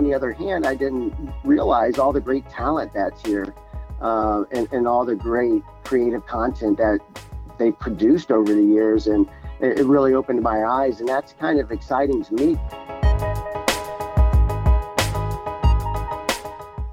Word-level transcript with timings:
on 0.00 0.04
the 0.04 0.14
other 0.14 0.32
hand, 0.32 0.66
I 0.66 0.74
didn't 0.74 1.12
realize 1.44 1.98
all 1.98 2.10
the 2.10 2.22
great 2.22 2.48
talent 2.48 2.90
that's 2.94 3.20
here 3.20 3.54
uh, 4.00 4.44
and, 4.50 4.66
and 4.72 4.88
all 4.88 5.04
the 5.04 5.14
great 5.14 5.62
creative 5.84 6.26
content 6.26 6.78
that 6.78 7.00
they 7.58 7.70
produced 7.70 8.30
over 8.30 8.54
the 8.54 8.62
years. 8.62 9.08
And 9.08 9.28
it, 9.60 9.80
it 9.80 9.84
really 9.84 10.14
opened 10.14 10.40
my 10.40 10.64
eyes, 10.64 11.00
and 11.00 11.08
that's 11.08 11.34
kind 11.34 11.60
of 11.60 11.70
exciting 11.70 12.24
to 12.24 12.32
me. 12.32 12.56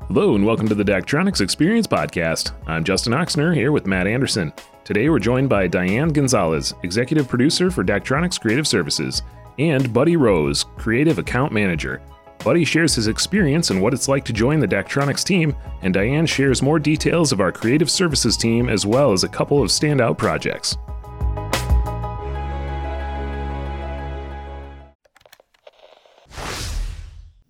Hello, 0.10 0.36
and 0.36 0.46
welcome 0.46 0.68
to 0.68 0.76
the 0.76 0.84
Daktronics 0.84 1.40
Experience 1.40 1.88
Podcast. 1.88 2.52
I'm 2.68 2.84
Justin 2.84 3.14
Oxner 3.14 3.56
here 3.56 3.72
with 3.72 3.88
Matt 3.88 4.08
Anderson. 4.08 4.52
Today 4.84 5.08
we're 5.08 5.20
joined 5.20 5.48
by 5.48 5.68
Diane 5.68 6.10
Gonzales, 6.10 6.74
Executive 6.84 7.30
Producer 7.30 7.72
for 7.72 7.86
Daktronics 7.86 8.38
Creative 8.38 8.68
Services, 8.68 9.22
and 9.60 9.94
Buddy 9.94 10.18
Rose, 10.18 10.66
Creative 10.76 11.20
Account 11.20 11.54
Manager. 11.54 12.02
Buddy 12.44 12.64
shares 12.64 12.96
his 12.96 13.08
experience 13.08 13.72
and 13.72 13.82
what 13.82 13.94
it's 13.94 14.08
like 14.08 14.24
to 14.26 14.34
join 14.34 14.60
the 14.60 14.68
Daktronics 14.68 15.24
team, 15.24 15.56
and 15.82 15.94
Diane 15.94 16.26
shares 16.26 16.62
more 16.62 16.80
details 16.80 17.32
of 17.32 17.42
our 17.42 17.52
creative 17.52 17.90
services 17.90 18.38
team 18.38 18.70
as 18.70 18.86
well 18.86 19.12
as 19.12 19.24
a 19.24 19.30
couple 19.30 19.62
of 19.62 19.70
standout 19.70 20.18
projects. 20.18 20.78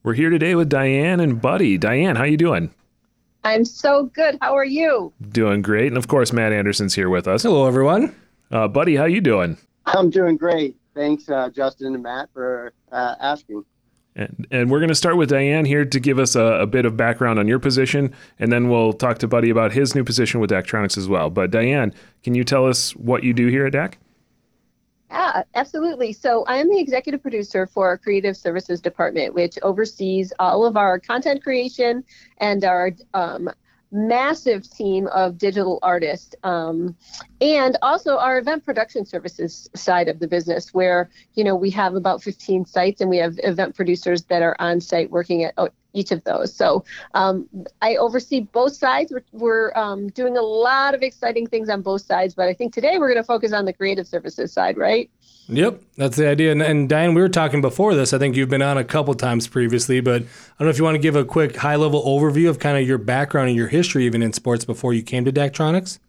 We're 0.04 0.14
here 0.14 0.30
today 0.30 0.56
with 0.56 0.70
Diane 0.70 1.20
and 1.20 1.42
Buddy. 1.42 1.78
Diane, 1.78 2.16
how 2.16 2.24
you 2.24 2.38
doing? 2.38 2.74
I'm 3.44 3.66
so 3.66 4.06
good. 4.06 4.38
How 4.42 4.56
are 4.56 4.66
you? 4.66 5.14
Doing 5.30 5.62
great, 5.62 5.88
and 5.88 5.98
of 5.98 6.08
course, 6.08 6.32
Matt 6.32 6.54
Anderson's 6.54 6.96
here 6.96 7.10
with 7.10 7.28
us. 7.28 7.44
Hello, 7.44 7.68
everyone. 7.68 8.16
Uh, 8.50 8.68
Buddy, 8.70 8.96
how 8.96 9.06
you 9.06 9.20
doing? 9.20 9.58
I'm 9.86 10.10
doing 10.10 10.38
great. 10.38 10.78
Thanks, 10.96 11.30
uh, 11.30 11.50
Justin 11.50 11.94
and 11.94 12.04
Matt, 12.04 12.30
for 12.34 12.74
uh, 12.92 13.16
asking. 13.20 13.64
And, 14.18 14.48
and 14.50 14.72
we're 14.72 14.80
going 14.80 14.90
to 14.90 14.96
start 14.96 15.16
with 15.16 15.30
Diane 15.30 15.64
here 15.64 15.86
to 15.86 16.00
give 16.00 16.18
us 16.18 16.36
a, 16.36 16.42
a, 16.42 16.66
bit 16.66 16.86
of 16.86 16.98
background 16.98 17.38
on 17.38 17.48
your 17.48 17.60
position, 17.60 18.14
and 18.40 18.52
then 18.52 18.68
we'll 18.68 18.92
talk 18.92 19.20
to 19.20 19.28
Buddy 19.28 19.52
about 19.52 19.72
his 19.72 19.94
new 19.94 20.04
position 20.04 20.40
with 20.40 20.50
Daktronics 20.50 20.98
as 20.98 21.08
well. 21.08 21.30
But 21.30 21.52
Diane, 21.52 21.94
can 22.24 22.34
you 22.34 22.44
tell 22.44 22.66
us 22.66 22.96
what 22.96 23.24
you 23.24 23.32
do 23.32 23.48
here 23.48 23.68
at 23.68 23.74
Dak? 23.74 24.00
Yeah, 25.12 25.44
absolutely. 25.54 26.14
So 26.14 26.44
I 26.46 26.58
am 26.58 26.68
the 26.68 26.80
executive 26.80 27.22
producer 27.22 27.68
for 27.68 27.88
our 27.88 27.98
creative 27.98 28.36
services 28.36 28.82
department, 28.82 29.36
which 29.36 29.58
oversees 29.62 30.34
all 30.40 30.66
of 30.66 30.76
our 30.76 31.00
content 31.00 31.44
creation 31.44 32.04
and 32.40 32.64
our 32.64 32.92
um, 33.14 33.50
massive 33.92 34.70
team 34.70 35.08
of 35.08 35.38
digital 35.38 35.80
artists 35.82 36.36
um, 36.44 36.96
and 37.40 37.78
also 37.82 38.18
our 38.18 38.38
event 38.38 38.66
production 38.66 39.06
services 39.06 39.70
side 39.76 40.10
of 40.10 40.20
the 40.20 40.28
business 40.28 40.74
where 40.74 41.10
you 41.36 41.44
know 41.44 41.56
we 41.56 41.70
have 41.70 41.96
about 41.96 42.22
15 42.22 42.66
sites 42.66 43.02
and 43.02 43.10
we 43.10 43.18
have 43.18 43.40
event 43.44 43.76
producers 43.76 44.24
that 44.24 44.42
are 44.42 44.56
on 44.60 44.82
site 44.82 45.10
working 45.10 45.44
at 45.44 45.54
each 45.98 46.12
of 46.12 46.24
those 46.24 46.54
so 46.54 46.84
um, 47.14 47.48
i 47.82 47.96
oversee 47.96 48.42
both 48.42 48.74
sides 48.74 49.12
we're, 49.12 49.24
we're 49.32 49.72
um, 49.76 50.10
doing 50.10 50.38
a 50.38 50.42
lot 50.42 50.94
of 50.94 51.02
exciting 51.02 51.48
things 51.48 51.70
on 51.70 51.82
both 51.82 52.02
sides 52.02 52.34
but 52.34 52.48
i 52.48 52.54
think 52.54 52.74
today 52.74 52.98
we're 52.98 53.08
going 53.08 53.22
to 53.22 53.24
focus 53.24 53.54
on 53.54 53.66
the 53.66 53.74
creative 53.74 54.08
services 54.08 54.52
side 54.54 54.78
right 54.78 55.10
Yep, 55.50 55.82
that's 55.96 56.18
the 56.18 56.28
idea. 56.28 56.52
And, 56.52 56.62
and, 56.62 56.90
Diane, 56.90 57.14
we 57.14 57.22
were 57.22 57.30
talking 57.30 57.62
before 57.62 57.96
this. 57.96 58.14
I 58.14 58.18
think 58.18 58.36
you've 58.36 58.50
been 58.50 58.62
on 58.62 58.78
a 58.78 58.84
couple 58.84 59.14
times 59.14 59.48
previously, 59.48 60.02
but 60.02 60.24
I 60.24 60.26
don't 60.60 60.66
know 60.66 60.70
if 60.70 60.78
you 60.78 60.84
want 60.84 60.96
to 60.96 61.02
give 61.02 61.16
a 61.16 61.24
quick 61.24 61.56
high 61.56 61.78
level 61.78 62.04
overview 62.04 62.50
of 62.50 62.60
kind 62.60 62.78
of 62.78 62.86
your 62.86 62.98
background 62.98 63.48
and 63.48 63.56
your 63.56 63.70
history, 63.70 64.06
even 64.06 64.22
in 64.22 64.34
sports, 64.34 64.66
before 64.66 64.94
you 64.94 65.04
came 65.04 65.24
to 65.24 65.32
Daktronics. 65.32 66.00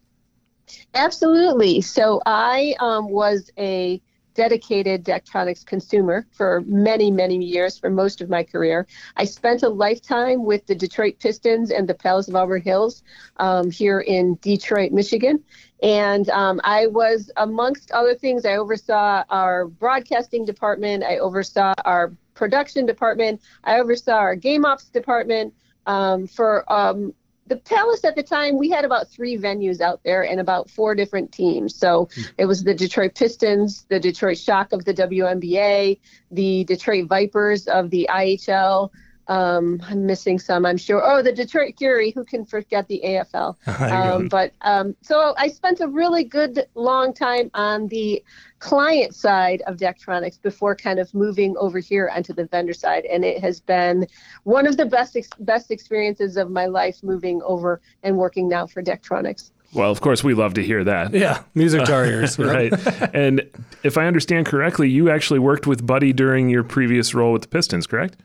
Absolutely. 0.93 1.79
So 1.79 2.21
I 2.25 2.75
um, 2.79 3.09
was 3.09 3.49
a 3.57 4.01
dedicated 4.33 5.03
Daktronics 5.03 5.65
consumer 5.65 6.25
for 6.31 6.61
many, 6.65 7.11
many 7.11 7.43
years, 7.43 7.77
for 7.77 7.89
most 7.89 8.21
of 8.21 8.29
my 8.29 8.43
career. 8.43 8.87
I 9.17 9.25
spent 9.25 9.63
a 9.63 9.69
lifetime 9.69 10.45
with 10.45 10.65
the 10.65 10.75
Detroit 10.75 11.19
Pistons 11.19 11.71
and 11.71 11.87
the 11.87 11.93
Palace 11.93 12.27
of 12.27 12.35
Auburn 12.35 12.61
Hills 12.61 13.03
um, 13.37 13.71
here 13.71 13.99
in 14.01 14.35
Detroit, 14.41 14.91
Michigan. 14.91 15.43
And 15.81 16.29
um, 16.29 16.59
I 16.63 16.87
was, 16.87 17.31
amongst 17.37 17.91
other 17.91 18.15
things, 18.15 18.45
I 18.45 18.57
oversaw 18.57 19.23
our 19.29 19.67
broadcasting 19.67 20.45
department, 20.45 21.03
I 21.03 21.17
oversaw 21.19 21.73
our 21.85 22.13
production 22.33 22.85
department, 22.85 23.41
I 23.63 23.79
oversaw 23.79 24.15
our 24.15 24.35
game 24.35 24.65
ops 24.65 24.85
department. 24.85 25.53
Um, 25.85 26.27
for 26.27 26.71
um, 26.71 27.15
the 27.49 27.57
Palace 27.57 28.05
at 28.05 28.15
the 28.15 28.23
time, 28.23 28.57
we 28.57 28.69
had 28.69 28.85
about 28.85 29.09
three 29.09 29.37
venues 29.37 29.81
out 29.81 30.01
there 30.03 30.23
and 30.23 30.39
about 30.39 30.69
four 30.69 30.95
different 30.95 31.31
teams. 31.31 31.75
So 31.75 32.07
hmm. 32.13 32.21
it 32.37 32.45
was 32.45 32.63
the 32.63 32.73
Detroit 32.73 33.15
Pistons, 33.15 33.85
the 33.89 33.99
Detroit 33.99 34.37
Shock 34.37 34.71
of 34.71 34.85
the 34.85 34.93
WNBA, 34.93 35.99
the 36.31 36.63
Detroit 36.63 37.07
Vipers 37.07 37.67
of 37.67 37.89
the 37.89 38.07
IHL. 38.09 38.91
Um, 39.29 39.79
I'm 39.87 40.07
missing 40.07 40.39
some, 40.39 40.65
I'm 40.65 40.77
sure. 40.77 41.01
Oh, 41.05 41.21
the 41.21 41.31
Detroit 41.31 41.75
Fury. 41.77 42.11
Who 42.11 42.25
can 42.25 42.45
forget 42.45 42.87
the 42.87 43.01
AFL? 43.05 43.55
Um, 43.89 44.27
but 44.27 44.53
um, 44.61 44.95
so 45.01 45.33
I 45.37 45.47
spent 45.47 45.79
a 45.79 45.87
really 45.87 46.23
good 46.23 46.65
long 46.75 47.13
time 47.13 47.49
on 47.53 47.87
the 47.87 48.23
client 48.59 49.15
side 49.15 49.61
of 49.67 49.77
Daktronics 49.77 50.41
before 50.41 50.75
kind 50.75 50.99
of 50.99 51.13
moving 51.13 51.55
over 51.57 51.79
here 51.79 52.11
onto 52.13 52.33
the 52.33 52.45
vendor 52.45 52.73
side, 52.73 53.05
and 53.05 53.23
it 53.23 53.41
has 53.41 53.59
been 53.59 54.07
one 54.43 54.67
of 54.67 54.77
the 54.77 54.85
best 54.85 55.15
ex- 55.15 55.29
best 55.39 55.71
experiences 55.71 56.35
of 56.37 56.49
my 56.51 56.65
life 56.65 57.01
moving 57.03 57.41
over 57.43 57.81
and 58.03 58.17
working 58.17 58.49
now 58.49 58.67
for 58.67 58.81
Daktronics. 58.83 59.51
Well, 59.73 59.91
of 59.91 60.01
course, 60.01 60.23
we 60.23 60.33
love 60.33 60.55
to 60.55 60.63
hear 60.63 60.83
that. 60.83 61.13
Yeah, 61.13 61.43
music 61.53 61.85
to 61.85 61.93
our 61.93 62.05
ears. 62.13 62.39
right. 62.39 62.73
and 63.13 63.47
if 63.83 63.97
I 63.97 64.07
understand 64.07 64.47
correctly, 64.47 64.89
you 64.89 65.09
actually 65.09 65.39
worked 65.39 65.67
with 65.67 65.85
Buddy 65.85 66.11
during 66.13 66.49
your 66.49 66.63
previous 66.63 67.13
role 67.13 67.31
with 67.33 67.43
the 67.43 67.47
Pistons, 67.47 67.85
correct? 67.85 68.17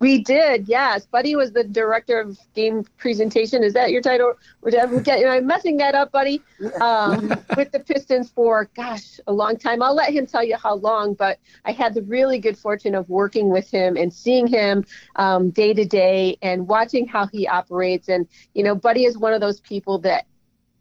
We 0.00 0.22
did, 0.22 0.68
yes. 0.68 1.06
Buddy 1.06 1.34
was 1.34 1.50
the 1.50 1.64
director 1.64 2.20
of 2.20 2.38
game 2.54 2.84
presentation. 2.98 3.64
Is 3.64 3.72
that 3.74 3.90
your 3.90 4.00
title? 4.00 4.34
I'm 4.64 5.46
messing 5.46 5.76
that 5.78 5.96
up, 5.96 6.12
Buddy. 6.12 6.40
Um, 6.80 7.28
with 7.56 7.72
the 7.72 7.80
Pistons 7.80 8.30
for, 8.30 8.70
gosh, 8.76 9.18
a 9.26 9.32
long 9.32 9.56
time. 9.56 9.82
I'll 9.82 9.96
let 9.96 10.12
him 10.12 10.24
tell 10.24 10.44
you 10.44 10.56
how 10.56 10.76
long, 10.76 11.14
but 11.14 11.40
I 11.64 11.72
had 11.72 11.94
the 11.94 12.02
really 12.02 12.38
good 12.38 12.56
fortune 12.56 12.94
of 12.94 13.08
working 13.08 13.48
with 13.50 13.68
him 13.68 13.96
and 13.96 14.12
seeing 14.12 14.46
him 14.46 14.84
um, 15.16 15.50
day 15.50 15.74
to 15.74 15.84
day 15.84 16.38
and 16.42 16.68
watching 16.68 17.08
how 17.08 17.26
he 17.26 17.48
operates. 17.48 18.08
And, 18.08 18.28
you 18.54 18.62
know, 18.62 18.76
Buddy 18.76 19.04
is 19.04 19.18
one 19.18 19.32
of 19.32 19.40
those 19.40 19.60
people 19.60 19.98
that 20.00 20.26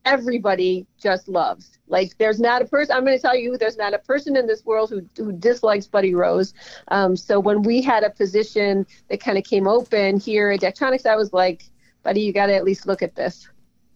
everybody 0.07 0.87
just 0.97 1.27
loves. 1.27 1.77
Like, 1.87 2.17
there's 2.17 2.39
not 2.39 2.61
a 2.61 2.65
person, 2.65 2.95
I'm 2.95 3.05
going 3.05 3.17
to 3.17 3.21
tell 3.21 3.35
you, 3.35 3.57
there's 3.57 3.77
not 3.77 3.93
a 3.93 3.99
person 3.99 4.35
in 4.35 4.47
this 4.47 4.65
world 4.65 4.89
who, 4.89 5.01
who 5.17 5.31
dislikes 5.31 5.87
Buddy 5.87 6.15
Rose. 6.15 6.53
Um, 6.89 7.15
so 7.15 7.39
when 7.39 7.61
we 7.61 7.81
had 7.81 8.03
a 8.03 8.09
position 8.09 8.85
that 9.09 9.19
kind 9.19 9.37
of 9.37 9.43
came 9.43 9.67
open 9.67 10.19
here 10.19 10.51
at 10.51 10.61
Daktronics, 10.61 11.05
I 11.05 11.15
was 11.15 11.33
like, 11.33 11.63
Buddy, 12.03 12.21
you 12.21 12.31
got 12.31 12.47
to 12.47 12.55
at 12.55 12.63
least 12.63 12.87
look 12.87 13.01
at 13.01 13.15
this. 13.15 13.49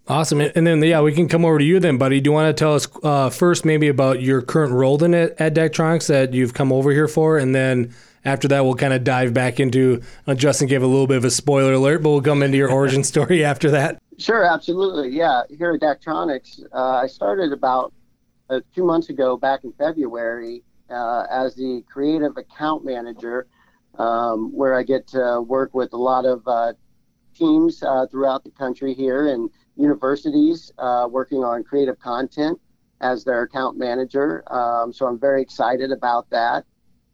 Awesome. 0.08 0.42
And 0.42 0.68
then, 0.68 0.84
yeah, 0.84 1.00
we 1.02 1.14
can 1.14 1.30
come 1.30 1.46
over 1.46 1.60
to 1.60 1.64
you 1.64 1.80
then, 1.80 1.98
buddy. 1.98 2.20
Do 2.20 2.30
you 2.30 2.34
want 2.34 2.56
to 2.56 2.60
tell 2.60 2.74
us 2.74 2.88
uh, 3.04 3.30
first 3.30 3.64
maybe 3.64 3.88
about 3.88 4.22
your 4.22 4.42
current 4.42 4.74
role 4.74 5.02
in 5.04 5.14
it 5.14 5.36
at 5.40 5.54
Daktronics 5.54 6.08
that 6.08 6.34
you've 6.34 6.54
come 6.54 6.74
over 6.74 6.92
here 6.92 7.08
for? 7.08 7.38
And 7.38 7.56
then 7.56 7.94
after 8.24 8.48
that, 8.50 8.64
we'll 8.64 8.76
kind 8.76 8.94
of 8.94 9.04
dive 9.04 9.34
back 9.34 9.60
into, 9.60 10.02
uh, 10.28 10.36
Justin 10.36 10.68
gave 10.68 10.84
a 10.84 10.88
little 10.88 11.08
bit 11.08 11.18
of 11.18 11.26
a 11.26 11.32
spoiler 11.32 11.74
alert, 11.74 12.04
but 12.04 12.10
we'll 12.10 12.22
come 12.22 12.44
into 12.44 12.58
your 12.58 12.72
origin 12.72 13.04
story 13.04 13.44
after 13.44 13.72
that. 13.72 14.02
Sure, 14.18 14.44
absolutely. 14.44 15.10
Yeah, 15.10 15.42
here 15.50 15.72
at 15.72 15.82
Daktronics, 15.82 16.62
uh, 16.74 17.02
I 17.04 17.08
started 17.08 17.52
about 17.52 17.94
uh, 18.50 18.60
two 18.76 18.86
months 18.86 19.10
ago, 19.10 19.38
back 19.38 19.64
in 19.64 19.74
February, 19.74 20.64
uh, 20.90 21.26
as 21.32 21.56
the 21.56 21.84
creative 21.92 22.38
account 22.38 22.86
manager, 22.86 23.48
um, 23.98 24.52
where 24.54 24.76
I 24.76 24.84
get 24.84 25.08
to 25.08 25.42
work 25.42 25.74
with 25.74 25.94
a 25.94 25.98
lot 25.98 26.26
of 26.26 26.48
uh, 26.48 26.74
teams 27.34 27.82
uh, 27.82 28.06
throughout 28.12 28.44
the 28.44 28.52
country 28.52 28.94
here 28.94 29.28
and 29.28 29.50
universities 29.78 30.72
working 31.10 31.44
on 31.44 31.64
creative 31.64 31.98
content 32.00 32.60
as 33.00 33.24
their 33.24 33.42
account 33.42 33.78
manager. 33.78 34.44
Um, 34.54 34.94
so 34.94 35.08
I'm 35.08 35.20
very 35.20 35.42
excited 35.42 35.92
about 35.92 36.30
that. 36.30 36.66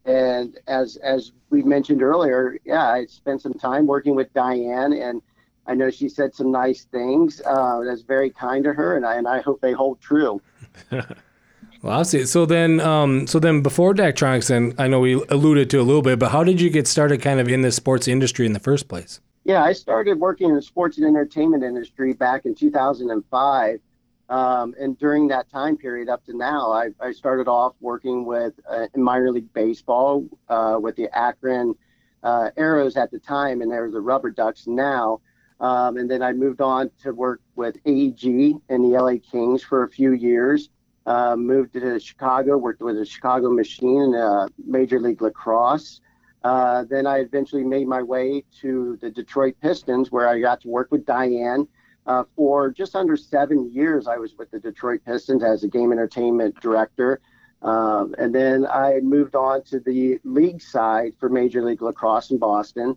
And 0.08 0.58
as 0.66 0.96
as 0.96 1.32
we 1.50 1.62
mentioned 1.62 2.02
earlier, 2.02 2.58
yeah, 2.64 2.88
I 2.90 3.06
spent 3.06 3.42
some 3.42 3.54
time 3.54 3.86
working 3.86 4.14
with 4.14 4.32
Diane 4.32 4.94
and 4.94 5.22
I 5.68 5.74
know 5.74 5.90
she 5.90 6.08
said 6.08 6.34
some 6.34 6.50
nice 6.50 6.84
things. 6.84 7.42
Uh, 7.44 7.80
that's 7.84 8.00
very 8.00 8.30
kind 8.30 8.64
to 8.64 8.72
her, 8.72 8.96
and 8.96 9.04
I 9.04 9.16
and 9.16 9.28
I 9.28 9.42
hope 9.42 9.60
they 9.60 9.72
hold 9.72 10.00
true. 10.00 10.40
well, 10.90 12.00
I 12.00 12.02
see. 12.04 12.24
So 12.24 12.46
then, 12.46 12.80
um, 12.80 13.26
so 13.26 13.38
then 13.38 13.60
before 13.60 13.92
Daktronics, 13.92 14.50
and 14.50 14.74
I 14.80 14.88
know 14.88 14.98
we 14.98 15.22
alluded 15.28 15.68
to 15.70 15.80
a 15.80 15.82
little 15.82 16.00
bit, 16.00 16.18
but 16.18 16.30
how 16.30 16.42
did 16.42 16.58
you 16.58 16.70
get 16.70 16.88
started, 16.88 17.20
kind 17.20 17.38
of 17.38 17.48
in 17.48 17.60
the 17.60 17.70
sports 17.70 18.08
industry 18.08 18.46
in 18.46 18.54
the 18.54 18.60
first 18.60 18.88
place? 18.88 19.20
Yeah, 19.44 19.62
I 19.62 19.74
started 19.74 20.18
working 20.18 20.48
in 20.48 20.54
the 20.54 20.62
sports 20.62 20.96
and 20.96 21.06
entertainment 21.06 21.62
industry 21.62 22.14
back 22.14 22.46
in 22.46 22.54
2005. 22.54 23.80
Um, 24.28 24.74
and 24.78 24.98
during 24.98 25.28
that 25.28 25.48
time 25.48 25.76
period 25.76 26.08
up 26.08 26.24
to 26.26 26.36
now, 26.36 26.70
I, 26.70 26.88
I 27.00 27.12
started 27.12 27.48
off 27.48 27.74
working 27.80 28.26
with 28.26 28.54
uh, 28.68 28.86
minor 28.94 29.30
league 29.30 29.52
baseball 29.54 30.26
uh, 30.48 30.78
with 30.80 30.96
the 30.96 31.08
Akron 31.16 31.74
uh, 32.22 32.50
Aeros 32.58 32.96
at 32.96 33.10
the 33.10 33.18
time, 33.18 33.62
and 33.62 33.70
there 33.70 33.84
was 33.84 33.94
the 33.94 34.00
Rubber 34.00 34.30
Ducks 34.30 34.66
now. 34.66 35.20
Um, 35.60 35.96
and 35.96 36.10
then 36.10 36.22
I 36.22 36.32
moved 36.32 36.60
on 36.60 36.90
to 37.02 37.12
work 37.12 37.40
with 37.56 37.76
AEG 37.84 38.60
and 38.68 38.84
the 38.84 38.98
LA 39.00 39.14
Kings 39.18 39.62
for 39.62 39.84
a 39.84 39.88
few 39.88 40.12
years. 40.12 40.70
Uh, 41.06 41.34
moved 41.36 41.72
to 41.72 41.98
Chicago, 41.98 42.58
worked 42.58 42.82
with 42.82 42.96
the 42.96 43.04
Chicago 43.04 43.50
Machine 43.50 44.14
in 44.14 44.48
Major 44.66 45.00
League 45.00 45.22
Lacrosse. 45.22 46.00
Uh, 46.44 46.84
then 46.84 47.06
I 47.06 47.18
eventually 47.18 47.64
made 47.64 47.88
my 47.88 48.02
way 48.02 48.44
to 48.60 48.96
the 49.00 49.10
Detroit 49.10 49.56
Pistons, 49.60 50.12
where 50.12 50.28
I 50.28 50.38
got 50.40 50.60
to 50.62 50.68
work 50.68 50.92
with 50.92 51.04
Diane. 51.04 51.66
Uh, 52.08 52.24
for 52.34 52.70
just 52.70 52.96
under 52.96 53.18
seven 53.18 53.70
years, 53.70 54.08
I 54.08 54.16
was 54.16 54.34
with 54.38 54.50
the 54.50 54.58
Detroit 54.58 55.02
Pistons 55.04 55.44
as 55.44 55.62
a 55.62 55.68
game 55.68 55.92
entertainment 55.92 56.58
director. 56.58 57.20
Um, 57.60 58.14
and 58.16 58.34
then 58.34 58.66
I 58.66 59.00
moved 59.00 59.34
on 59.34 59.62
to 59.64 59.78
the 59.78 60.18
league 60.24 60.62
side 60.62 61.12
for 61.20 61.28
Major 61.28 61.62
League 61.62 61.82
Lacrosse 61.82 62.30
in 62.30 62.38
Boston, 62.38 62.96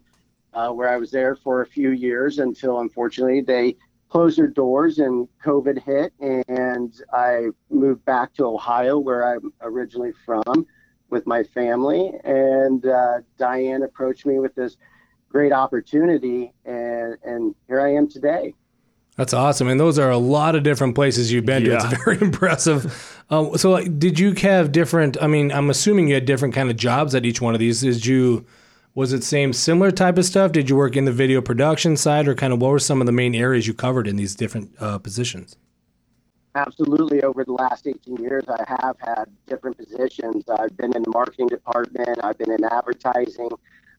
uh, 0.53 0.69
where 0.69 0.87
I 0.87 0.95
was 0.95 1.11
there 1.11 1.35
for 1.35 1.61
a 1.61 1.65
few 1.65 1.89
years 1.89 2.39
until 2.39 2.79
unfortunately 2.79 3.41
they 3.41 3.75
closed 4.07 4.37
their 4.37 4.47
doors 4.47 4.99
and 4.99 5.27
COVID 5.43 5.83
hit. 5.83 6.13
And 6.47 6.93
I 7.11 7.47
moved 7.69 8.05
back 8.05 8.33
to 8.35 8.45
Ohio, 8.45 8.97
where 8.97 9.27
I'm 9.27 9.51
originally 9.59 10.13
from 10.25 10.65
with 11.09 11.27
my 11.27 11.43
family. 11.43 12.13
And 12.23 12.85
uh, 12.85 13.19
Diane 13.37 13.83
approached 13.83 14.25
me 14.25 14.39
with 14.39 14.55
this 14.55 14.77
great 15.27 15.51
opportunity, 15.51 16.53
and, 16.63 17.17
and 17.25 17.55
here 17.67 17.81
I 17.81 17.93
am 17.93 18.07
today. 18.07 18.53
That's 19.17 19.33
awesome, 19.33 19.67
and 19.67 19.79
those 19.79 19.99
are 19.99 20.09
a 20.09 20.17
lot 20.17 20.55
of 20.55 20.63
different 20.63 20.95
places 20.95 21.31
you've 21.31 21.45
been 21.45 21.65
to. 21.65 21.75
It's 21.75 22.03
very 22.03 22.17
impressive. 22.21 23.23
Um, 23.29 23.57
so, 23.57 23.69
like, 23.69 23.99
did 23.99 24.19
you 24.19 24.33
have 24.33 24.71
different? 24.71 25.17
I 25.21 25.27
mean, 25.27 25.51
I'm 25.51 25.69
assuming 25.69 26.07
you 26.07 26.13
had 26.13 26.25
different 26.25 26.53
kind 26.53 26.69
of 26.69 26.77
jobs 26.77 27.13
at 27.13 27.25
each 27.25 27.41
one 27.41 27.53
of 27.53 27.59
these. 27.59 27.81
Did 27.81 28.05
you? 28.05 28.45
Was 28.93 29.13
it 29.13 29.23
same 29.23 29.53
similar 29.53 29.91
type 29.91 30.17
of 30.17 30.25
stuff? 30.25 30.51
Did 30.51 30.69
you 30.69 30.75
work 30.75 30.97
in 30.97 31.05
the 31.05 31.11
video 31.11 31.41
production 31.41 31.97
side, 31.97 32.27
or 32.27 32.35
kind 32.35 32.53
of 32.53 32.61
what 32.61 32.71
were 32.71 32.79
some 32.79 33.01
of 33.01 33.05
the 33.05 33.11
main 33.11 33.35
areas 33.35 33.67
you 33.67 33.73
covered 33.73 34.07
in 34.07 34.15
these 34.15 34.35
different 34.35 34.71
uh, 34.79 34.97
positions? 34.97 35.57
Absolutely. 36.55 37.23
Over 37.23 37.45
the 37.45 37.53
last 37.53 37.87
18 37.87 38.17
years, 38.17 38.43
I 38.49 38.63
have 38.67 38.97
had 38.99 39.25
different 39.47 39.77
positions. 39.77 40.43
I've 40.49 40.75
been 40.75 40.95
in 40.95 41.03
the 41.03 41.09
marketing 41.09 41.47
department. 41.47 42.19
I've 42.23 42.37
been 42.37 42.51
in 42.51 42.63
advertising, 42.65 43.49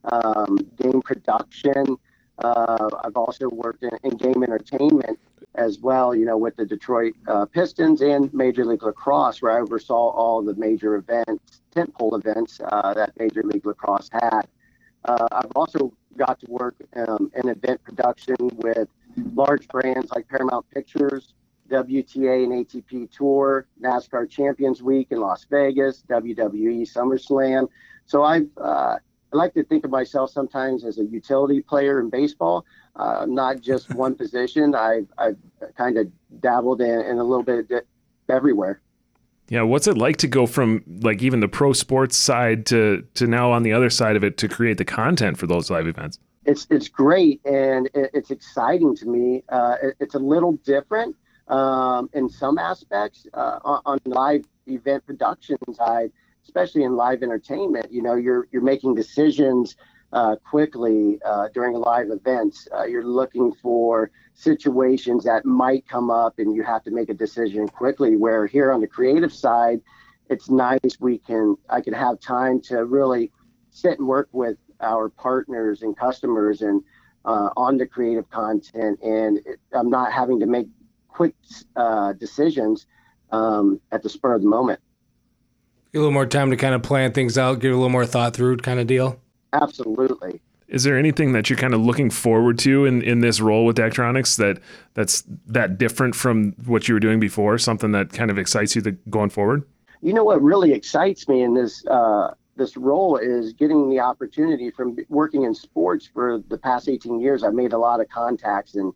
um, 0.04 0.58
game 0.76 1.00
production. 1.00 1.96
Uh, 2.38 2.88
I've 3.04 3.16
also 3.16 3.48
worked 3.48 3.82
in, 3.82 3.90
in, 4.04 4.16
game 4.16 4.42
entertainment 4.42 5.18
as 5.54 5.78
well, 5.78 6.14
you 6.14 6.24
know, 6.24 6.38
with 6.38 6.56
the 6.56 6.64
Detroit 6.64 7.14
uh, 7.28 7.44
Pistons 7.44 8.00
and 8.00 8.32
Major 8.32 8.64
League 8.64 8.82
Lacrosse, 8.82 9.42
where 9.42 9.52
I 9.52 9.60
oversaw 9.60 10.10
all 10.10 10.42
the 10.42 10.54
major 10.54 10.96
events, 10.96 11.60
tentpole 11.74 12.18
events 12.18 12.60
uh, 12.64 12.94
that 12.94 13.12
Major 13.18 13.42
League 13.42 13.66
Lacrosse 13.66 14.08
had. 14.12 14.42
Uh, 15.04 15.28
I've 15.30 15.52
also 15.54 15.92
got 16.16 16.40
to 16.40 16.46
work 16.50 16.76
um, 16.96 17.30
in 17.34 17.48
event 17.48 17.82
production 17.84 18.36
with 18.56 18.88
large 19.34 19.68
brands 19.68 20.10
like 20.14 20.28
Paramount 20.28 20.68
Pictures, 20.70 21.34
WTA 21.70 22.44
and 22.44 22.66
ATP 22.66 23.10
Tour, 23.10 23.66
NASCAR 23.80 24.28
Champions 24.28 24.82
Week 24.82 25.08
in 25.10 25.20
Las 25.20 25.46
Vegas, 25.50 26.02
WWE 26.08 26.82
SummerSlam. 26.90 27.68
So 28.06 28.22
I've 28.24 28.48
uh, 28.58 28.96
I 29.32 29.36
like 29.36 29.54
to 29.54 29.64
think 29.64 29.84
of 29.84 29.90
myself 29.90 30.30
sometimes 30.30 30.84
as 30.84 30.98
a 30.98 31.04
utility 31.04 31.60
player 31.62 32.00
in 32.00 32.10
baseball, 32.10 32.66
uh, 32.96 33.26
not 33.28 33.60
just 33.60 33.94
one 33.94 34.14
position. 34.14 34.74
I've, 34.74 35.08
I've 35.18 35.36
kind 35.76 35.98
of 35.98 36.08
dabbled 36.40 36.80
in, 36.80 37.00
in 37.00 37.18
a 37.18 37.24
little 37.24 37.44
bit 37.44 37.86
everywhere. 38.28 38.80
Yeah, 39.48 39.62
what's 39.62 39.86
it 39.86 39.98
like 39.98 40.18
to 40.18 40.28
go 40.28 40.46
from 40.46 40.82
like 41.02 41.22
even 41.22 41.40
the 41.40 41.48
pro 41.48 41.72
sports 41.72 42.16
side 42.16 42.64
to 42.66 43.06
to 43.14 43.26
now 43.26 43.50
on 43.50 43.64
the 43.64 43.72
other 43.72 43.90
side 43.90 44.16
of 44.16 44.24
it 44.24 44.38
to 44.38 44.48
create 44.48 44.78
the 44.78 44.84
content 44.84 45.36
for 45.36 45.46
those 45.46 45.68
live 45.68 45.86
events? 45.86 46.18
It's 46.46 46.66
it's 46.70 46.88
great 46.88 47.44
and 47.44 47.86
it, 47.92 48.10
it's 48.14 48.30
exciting 48.30 48.96
to 48.96 49.06
me. 49.06 49.42
Uh, 49.48 49.76
it, 49.82 49.96
it's 50.00 50.14
a 50.14 50.18
little 50.18 50.52
different 50.64 51.16
um, 51.48 52.08
in 52.14 52.30
some 52.30 52.56
aspects 52.56 53.26
uh, 53.34 53.58
on, 53.64 53.82
on 53.84 53.98
live 54.06 54.44
event 54.66 55.04
production 55.04 55.58
side 55.74 56.12
especially 56.44 56.82
in 56.82 56.96
live 56.96 57.22
entertainment, 57.22 57.92
you 57.92 58.02
know, 58.02 58.14
you're 58.14 58.48
you're 58.50 58.62
making 58.62 58.94
decisions 58.94 59.76
uh, 60.12 60.36
quickly 60.36 61.18
uh, 61.24 61.48
during 61.54 61.74
live 61.74 62.10
events. 62.10 62.68
Uh, 62.74 62.84
you're 62.84 63.06
looking 63.06 63.52
for 63.62 64.10
situations 64.34 65.24
that 65.24 65.44
might 65.44 65.86
come 65.88 66.10
up, 66.10 66.38
and 66.38 66.54
you 66.54 66.62
have 66.62 66.82
to 66.84 66.90
make 66.90 67.08
a 67.08 67.14
decision 67.14 67.68
quickly. 67.68 68.16
Where 68.16 68.46
here 68.46 68.72
on 68.72 68.80
the 68.80 68.86
creative 68.86 69.32
side, 69.32 69.80
it's 70.28 70.50
nice 70.50 71.00
we 71.00 71.18
can 71.18 71.56
I 71.68 71.80
can 71.80 71.94
have 71.94 72.20
time 72.20 72.60
to 72.62 72.84
really 72.84 73.30
sit 73.70 73.98
and 73.98 74.08
work 74.08 74.28
with 74.32 74.56
our 74.80 75.08
partners 75.08 75.82
and 75.82 75.96
customers 75.96 76.62
and 76.62 76.82
uh, 77.24 77.50
on 77.56 77.78
the 77.78 77.86
creative 77.86 78.28
content, 78.30 78.98
and 79.02 79.38
it, 79.46 79.60
I'm 79.72 79.90
not 79.90 80.12
having 80.12 80.40
to 80.40 80.46
make 80.46 80.66
quick 81.06 81.34
uh, 81.76 82.14
decisions 82.14 82.86
um, 83.30 83.80
at 83.92 84.02
the 84.02 84.08
spur 84.08 84.34
of 84.34 84.42
the 84.42 84.48
moment 84.48 84.80
a 85.94 85.98
little 85.98 86.12
more 86.12 86.26
time 86.26 86.50
to 86.50 86.56
kind 86.56 86.74
of 86.74 86.82
plan 86.82 87.12
things 87.12 87.36
out, 87.36 87.60
give 87.60 87.72
a 87.72 87.76
little 87.76 87.90
more 87.90 88.06
thought 88.06 88.34
through 88.34 88.56
kind 88.58 88.80
of 88.80 88.86
deal? 88.86 89.20
Absolutely. 89.52 90.40
Is 90.68 90.84
there 90.84 90.96
anything 90.96 91.32
that 91.32 91.50
you're 91.50 91.58
kind 91.58 91.74
of 91.74 91.82
looking 91.82 92.08
forward 92.08 92.58
to 92.60 92.86
in, 92.86 93.02
in 93.02 93.20
this 93.20 93.40
role 93.40 93.66
with 93.66 93.76
Daktronics 93.76 94.38
that 94.38 94.58
that's 94.94 95.22
that 95.46 95.76
different 95.76 96.14
from 96.14 96.52
what 96.64 96.88
you 96.88 96.94
were 96.94 97.00
doing 97.00 97.20
before? 97.20 97.58
Something 97.58 97.92
that 97.92 98.12
kind 98.12 98.30
of 98.30 98.38
excites 98.38 98.74
you 98.74 98.80
to, 98.82 98.92
going 99.10 99.28
forward? 99.28 99.64
You 100.00 100.14
know 100.14 100.24
what 100.24 100.40
really 100.42 100.72
excites 100.72 101.28
me 101.28 101.42
in 101.42 101.52
this 101.52 101.86
uh, 101.86 102.32
this 102.56 102.78
role 102.78 103.18
is 103.18 103.52
getting 103.52 103.90
the 103.90 104.00
opportunity 104.00 104.70
from 104.70 104.96
working 105.10 105.44
in 105.44 105.54
sports 105.54 106.08
for 106.10 106.42
the 106.48 106.56
past 106.56 106.88
18 106.88 107.20
years. 107.20 107.44
I've 107.44 107.54
made 107.54 107.74
a 107.74 107.78
lot 107.78 108.00
of 108.00 108.08
contacts 108.08 108.74
in 108.74 108.92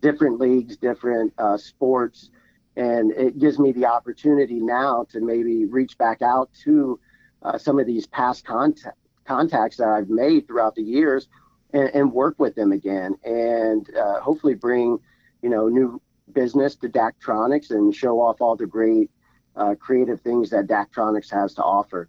different 0.00 0.40
leagues, 0.40 0.78
different 0.78 1.34
uh, 1.36 1.58
sports, 1.58 2.30
and 2.78 3.10
it 3.12 3.38
gives 3.38 3.58
me 3.58 3.72
the 3.72 3.84
opportunity 3.84 4.60
now 4.60 5.04
to 5.10 5.20
maybe 5.20 5.66
reach 5.66 5.98
back 5.98 6.22
out 6.22 6.48
to 6.62 6.98
uh, 7.42 7.58
some 7.58 7.78
of 7.80 7.86
these 7.86 8.06
past 8.06 8.44
contact, 8.44 8.96
contacts 9.24 9.76
that 9.76 9.88
I've 9.88 10.08
made 10.08 10.46
throughout 10.46 10.76
the 10.76 10.82
years 10.82 11.28
and, 11.72 11.90
and 11.92 12.12
work 12.12 12.36
with 12.38 12.54
them 12.54 12.70
again 12.70 13.16
and 13.24 13.94
uh, 13.96 14.20
hopefully 14.20 14.54
bring 14.54 14.98
you 15.42 15.50
know 15.50 15.68
new 15.68 16.00
business 16.32 16.76
to 16.76 16.88
Daktronics 16.88 17.70
and 17.70 17.94
show 17.94 18.20
off 18.20 18.40
all 18.40 18.54
the 18.54 18.66
great 18.66 19.10
uh, 19.56 19.74
creative 19.74 20.20
things 20.20 20.50
that 20.50 20.68
Daktronics 20.68 21.30
has 21.30 21.54
to 21.54 21.62
offer. 21.62 22.08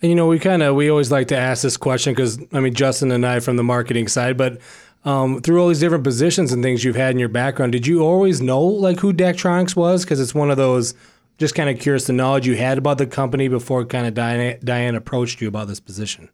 And 0.00 0.10
you 0.10 0.14
know, 0.14 0.26
we 0.26 0.38
kind 0.38 0.62
of 0.62 0.74
we 0.74 0.90
always 0.90 1.10
like 1.10 1.28
to 1.28 1.36
ask 1.36 1.62
this 1.62 1.76
question 1.76 2.12
because 2.12 2.38
I 2.52 2.60
mean 2.60 2.74
Justin 2.74 3.10
and 3.12 3.26
I 3.26 3.40
from 3.40 3.56
the 3.56 3.64
marketing 3.64 4.08
side, 4.08 4.36
but 4.38 4.58
um, 5.06 5.40
through 5.40 5.62
all 5.62 5.68
these 5.68 5.80
different 5.80 6.04
positions 6.04 6.52
and 6.52 6.62
things 6.62 6.84
you've 6.84 6.96
had 6.96 7.12
in 7.12 7.18
your 7.18 7.28
background, 7.28 7.72
did 7.72 7.86
you 7.86 8.02
always 8.02 8.42
know 8.42 8.60
like 8.60 8.98
who 8.98 9.12
Daktronics 9.12 9.76
was? 9.76 10.04
Because 10.04 10.20
it's 10.20 10.34
one 10.34 10.50
of 10.50 10.56
those 10.56 10.94
just 11.38 11.54
kind 11.54 11.70
of 11.70 11.78
curious 11.78 12.06
the 12.06 12.12
knowledge 12.12 12.46
you 12.46 12.56
had 12.56 12.76
about 12.76 12.98
the 12.98 13.06
company 13.06 13.46
before 13.46 13.84
kind 13.84 14.06
of 14.06 14.14
Diane, 14.14 14.58
Diane 14.64 14.96
approached 14.96 15.40
you 15.40 15.48
about 15.48 15.68
this 15.68 15.80
position. 15.80 16.28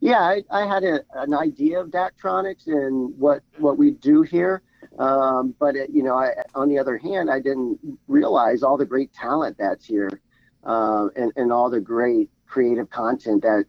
Yeah, 0.00 0.20
I, 0.20 0.42
I 0.50 0.66
had 0.66 0.84
a, 0.84 1.00
an 1.14 1.34
idea 1.34 1.80
of 1.80 1.88
Daktronics 1.88 2.66
and 2.66 3.18
what 3.18 3.42
what 3.58 3.78
we 3.78 3.92
do 3.92 4.22
here, 4.22 4.62
um, 4.98 5.54
but 5.58 5.76
it, 5.76 5.90
you 5.90 6.02
know, 6.02 6.14
I, 6.14 6.30
on 6.54 6.68
the 6.68 6.78
other 6.78 6.96
hand, 6.98 7.30
I 7.30 7.38
didn't 7.38 7.78
realize 8.06 8.62
all 8.62 8.76
the 8.76 8.86
great 8.86 9.12
talent 9.12 9.56
that's 9.58 9.84
here, 9.84 10.20
uh, 10.64 11.08
and 11.16 11.32
and 11.36 11.52
all 11.52 11.70
the 11.70 11.80
great 11.80 12.30
creative 12.46 12.90
content 12.90 13.42
that 13.42 13.64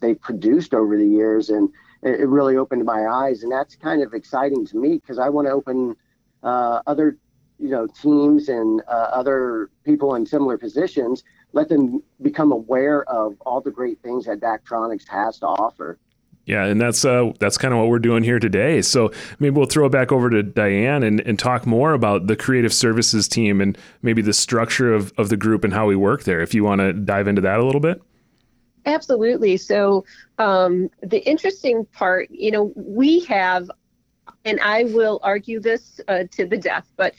they 0.00 0.14
produced 0.14 0.74
over 0.74 0.96
the 0.96 1.06
years 1.06 1.48
and 1.50 1.70
it, 2.02 2.20
it 2.20 2.26
really 2.26 2.56
opened 2.56 2.84
my 2.84 3.06
eyes, 3.06 3.42
and 3.42 3.52
that's 3.52 3.76
kind 3.76 4.02
of 4.02 4.14
exciting 4.14 4.66
to 4.66 4.76
me 4.76 4.94
because 4.94 5.18
I 5.18 5.28
want 5.28 5.46
to 5.46 5.52
open 5.52 5.96
uh, 6.42 6.80
other 6.86 7.16
you 7.58 7.70
know 7.70 7.86
teams 7.86 8.48
and 8.48 8.82
uh, 8.88 9.08
other 9.12 9.70
people 9.84 10.14
in 10.14 10.26
similar 10.26 10.56
positions 10.58 11.24
let 11.52 11.68
them 11.68 12.02
become 12.22 12.52
aware 12.52 13.04
of 13.04 13.34
all 13.40 13.60
the 13.60 13.70
great 13.70 14.02
things 14.02 14.26
that 14.26 14.40
Daktronics 14.40 15.08
has 15.08 15.38
to 15.38 15.46
offer. 15.46 15.98
Yeah, 16.44 16.64
and 16.64 16.80
that's 16.80 17.04
uh, 17.04 17.32
that's 17.40 17.58
kind 17.58 17.74
of 17.74 17.80
what 17.80 17.88
we're 17.88 17.98
doing 17.98 18.24
here 18.24 18.38
today. 18.38 18.80
So 18.80 19.12
maybe 19.38 19.54
we'll 19.54 19.66
throw 19.66 19.84
it 19.84 19.92
back 19.92 20.10
over 20.10 20.30
to 20.30 20.42
Diane 20.42 21.02
and, 21.02 21.20
and 21.20 21.38
talk 21.38 21.66
more 21.66 21.92
about 21.92 22.26
the 22.26 22.36
creative 22.36 22.72
services 22.72 23.28
team 23.28 23.60
and 23.60 23.76
maybe 24.00 24.22
the 24.22 24.32
structure 24.32 24.94
of, 24.94 25.12
of 25.18 25.28
the 25.28 25.36
group 25.36 25.62
and 25.62 25.74
how 25.74 25.86
we 25.86 25.94
work 25.94 26.24
there. 26.24 26.40
If 26.40 26.54
you 26.54 26.64
want 26.64 26.80
to 26.80 26.94
dive 26.94 27.28
into 27.28 27.42
that 27.42 27.60
a 27.60 27.64
little 27.64 27.82
bit. 27.82 28.00
Absolutely. 28.88 29.58
So 29.58 30.06
um, 30.38 30.88
the 31.02 31.18
interesting 31.28 31.84
part, 31.92 32.30
you 32.30 32.50
know, 32.50 32.72
we 32.74 33.20
have, 33.26 33.70
and 34.46 34.58
I 34.60 34.84
will 34.84 35.20
argue 35.22 35.60
this 35.60 36.00
uh, 36.08 36.24
to 36.32 36.46
the 36.46 36.56
death, 36.56 36.90
but 36.96 37.14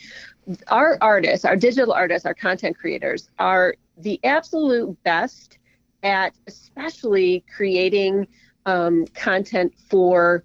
our 0.67 0.97
artists, 0.99 1.45
our 1.45 1.55
digital 1.55 1.93
artists, 1.93 2.25
our 2.25 2.33
content 2.33 2.75
creators 2.75 3.29
are 3.37 3.75
the 3.97 4.19
absolute 4.23 4.97
best 5.03 5.59
at 6.01 6.33
especially 6.47 7.45
creating 7.55 8.27
um, 8.65 9.05
content 9.13 9.73
for 9.89 10.43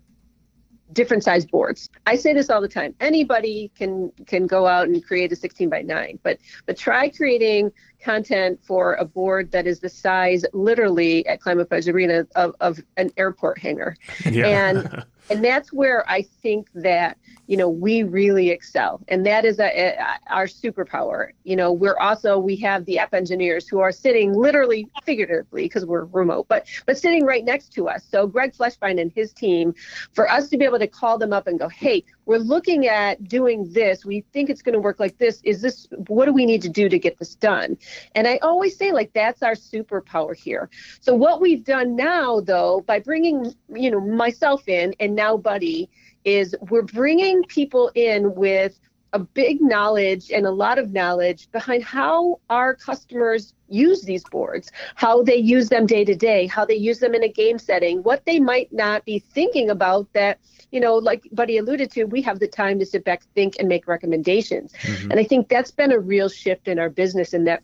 different 0.95 1.23
sized 1.23 1.51
boards. 1.51 1.91
I 2.07 2.17
say 2.17 2.33
this 2.33 2.49
all 2.49 2.61
the 2.61 2.69
time. 2.69 2.95
Anybody 3.01 3.71
can 3.77 4.11
can 4.27 4.47
go 4.47 4.67
out 4.67 4.89
and 4.89 5.05
create 5.05 5.33
a 5.33 5.37
16 5.37 5.69
by 5.69 5.83
9, 5.83 6.19
but 6.23 6.39
but 6.67 6.79
try 6.79 7.11
creating 7.11 7.73
content 8.01 8.61
for 8.63 8.95
a 8.95 9.05
board 9.05 9.51
that 9.53 9.67
is 9.67 9.81
the 9.81 9.89
size, 9.89 10.45
literally 10.53 11.27
at 11.27 11.41
Climate 11.41 11.69
Pledge 11.69 11.89
Arena, 11.89 12.27
of, 12.37 12.55
of 12.61 12.79
an 12.97 13.11
airport 13.17 13.59
hangar. 13.59 13.97
Yeah. 14.31 14.47
And 14.47 15.05
and 15.31 15.45
that's 15.45 15.73
where 15.73 16.09
I 16.09 16.23
think 16.23 16.69
that 16.75 17.19
you 17.47 17.57
know 17.57 17.69
we 17.69 18.03
really 18.03 18.51
excel. 18.51 19.01
And 19.09 19.25
that 19.27 19.45
is 19.45 19.59
a, 19.59 19.65
a, 19.65 20.19
our 20.31 20.47
superpower. 20.47 21.29
You 21.45 21.57
know 21.57 21.73
we're 21.73 21.99
also 21.99 22.39
we 22.39 22.57
have 22.57 22.85
the 22.85 22.99
app 22.99 23.15
engineers 23.15 23.69
who 23.69 23.81
are 23.81 23.93
sitting 23.93 24.33
literally 24.33 24.89
figuratively 25.05 25.65
because 25.65 25.85
we're 25.85 26.05
remote 26.07 26.47
but 26.49 26.67
but 26.87 26.99
sitting 26.99 27.25
right 27.25 27.45
next 27.45 27.73
to 27.75 27.89
us. 27.89 28.05
So 28.11 28.27
greg 28.27 28.55
fleshbein 28.55 29.01
and 29.01 29.13
his 29.13 29.33
team 29.33 29.75
for 30.13 30.31
us 30.31 30.49
to 30.51 30.57
be 30.57 30.65
able 30.65 30.79
to 30.79 30.87
call 30.87 31.19
them 31.19 31.33
up 31.33 31.47
and 31.47 31.59
go 31.59 31.69
hey 31.69 32.05
we're 32.27 32.39
looking 32.39 32.87
at 32.87 33.23
doing 33.29 33.71
this. 33.73 34.05
We 34.05 34.25
think 34.33 34.49
it's 34.49 34.63
going 34.63 34.73
to 34.73 34.81
work 34.81 34.99
like 34.99 35.19
this. 35.19 35.41
Is 35.45 35.61
this 35.61 35.87
what 36.07 36.25
do 36.25 36.33
we 36.33 36.47
need 36.47 36.63
to 36.63 36.69
do 36.69 36.89
to 36.89 36.99
get 36.99 37.19
this 37.19 37.35
done? 37.35 37.77
And 38.15 38.27
i 38.27 38.39
always 38.39 38.77
say 38.77 38.93
like 38.93 39.13
that's 39.13 39.43
our 39.43 39.55
superpower 39.55 40.35
here. 40.35 40.71
So 41.01 41.15
what 41.15 41.41
we've 41.41 41.65
done 41.65 41.97
now 41.97 42.41
though 42.41 42.83
by 42.87 43.01
bringing 43.01 43.55
you 43.69 43.91
know 43.91 44.01
myself 44.01 44.69
in 44.69 44.95
and 45.01 45.15
now 45.15 45.37
buddy 45.37 45.91
is 46.25 46.55
we're 46.71 46.83
bringing 46.83 47.43
people 47.45 47.91
in 47.95 48.35
with 48.35 48.79
a 49.15 49.19
big 49.19 49.61
knowledge 49.61 50.33
and 50.33 50.45
a 50.45 50.51
lot 50.51 50.77
of 50.77 50.93
knowledge 50.93 51.51
behind 51.53 51.85
how 51.85 52.41
our 52.51 52.75
customers 52.75 53.55
use 53.69 54.03
these 54.03 54.25
boards, 54.25 54.73
how 54.97 55.23
they 55.23 55.37
use 55.37 55.69
them 55.69 55.87
day 55.87 56.05
to 56.05 56.17
day, 56.17 56.47
how 56.49 56.65
they 56.65 56.75
use 56.75 56.99
them 56.99 57.15
in 57.15 57.23
a 57.23 57.29
game 57.29 57.59
setting, 57.59 58.03
what 58.03 58.25
they 58.27 58.41
might 58.41 58.73
not 58.73 59.05
be 59.05 59.21
thinking 59.21 59.71
about 59.71 60.13
that, 60.15 60.39
you 60.73 60.81
know, 60.81 60.97
like 60.97 61.29
Buddy 61.31 61.59
alluded 61.59 61.93
to, 61.93 62.05
we 62.05 62.23
have 62.23 62.41
the 62.41 62.49
time 62.49 62.81
to 62.81 62.87
sit 62.87 63.05
back, 63.05 63.23
think, 63.37 63.55
and 63.61 63.69
make 63.69 63.87
recommendations. 63.87 64.73
Mm-hmm. 64.83 65.13
And 65.13 65.21
I 65.21 65.25
think 65.25 65.49
that's 65.49 65.71
been 65.71 65.93
a 65.93 65.99
real 65.99 66.29
shift 66.29 66.67
in 66.67 66.81
our 66.81 66.91
business 66.91 67.33
in 67.33 67.45
that 67.45 67.63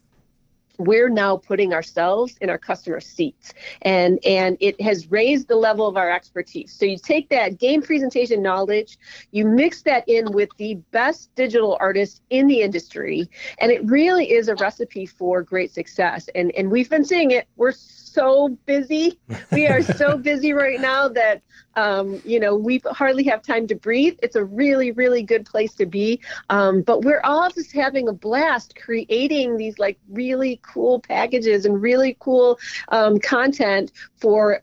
we're 0.78 1.08
now 1.08 1.36
putting 1.36 1.72
ourselves 1.72 2.36
in 2.40 2.50
our 2.50 2.58
customer 2.58 3.00
seats. 3.00 3.52
And 3.82 4.18
and 4.24 4.56
it 4.60 4.80
has 4.80 5.10
raised 5.10 5.48
the 5.48 5.56
level 5.56 5.86
of 5.86 5.96
our 5.96 6.10
expertise. 6.10 6.72
So 6.72 6.84
you 6.84 6.98
take 6.98 7.28
that 7.30 7.58
game 7.58 7.82
presentation 7.82 8.42
knowledge 8.42 8.98
you 9.32 9.44
mix 9.44 9.82
that 9.82 10.08
in 10.08 10.32
with 10.32 10.48
the 10.56 10.74
best 10.90 11.34
digital 11.34 11.76
artists 11.80 12.20
in 12.30 12.46
the 12.46 12.62
industry 12.62 13.28
and 13.58 13.70
it 13.70 13.84
really 13.84 14.30
is 14.32 14.48
a 14.48 14.54
recipe 14.56 15.06
for 15.06 15.42
great 15.42 15.72
success. 15.72 16.28
And 16.34 16.52
and 16.52 16.70
we've 16.70 16.90
been 16.90 17.04
seeing 17.04 17.30
it. 17.30 17.46
We're 17.56 17.72
so 18.12 18.48
busy 18.66 19.18
we 19.52 19.66
are 19.66 19.82
so 19.82 20.16
busy 20.30 20.52
right 20.52 20.80
now 20.80 21.08
that 21.08 21.42
um, 21.76 22.20
you 22.24 22.40
know, 22.40 22.54
we 22.54 22.82
hardly 22.86 23.24
have 23.24 23.42
time 23.42 23.66
to 23.68 23.74
breathe. 23.74 24.18
It's 24.22 24.36
a 24.36 24.44
really, 24.44 24.92
really 24.92 25.22
good 25.22 25.46
place 25.46 25.74
to 25.74 25.86
be. 25.86 26.20
Um, 26.48 26.82
but 26.82 27.02
we're 27.02 27.20
all 27.22 27.48
just 27.50 27.72
having 27.72 28.08
a 28.08 28.12
blast 28.12 28.74
creating 28.76 29.56
these 29.56 29.78
like 29.78 29.98
really 30.08 30.60
cool 30.62 31.00
packages 31.00 31.66
and 31.66 31.80
really 31.80 32.16
cool 32.20 32.58
um, 32.88 33.18
content 33.18 33.92
for 34.16 34.60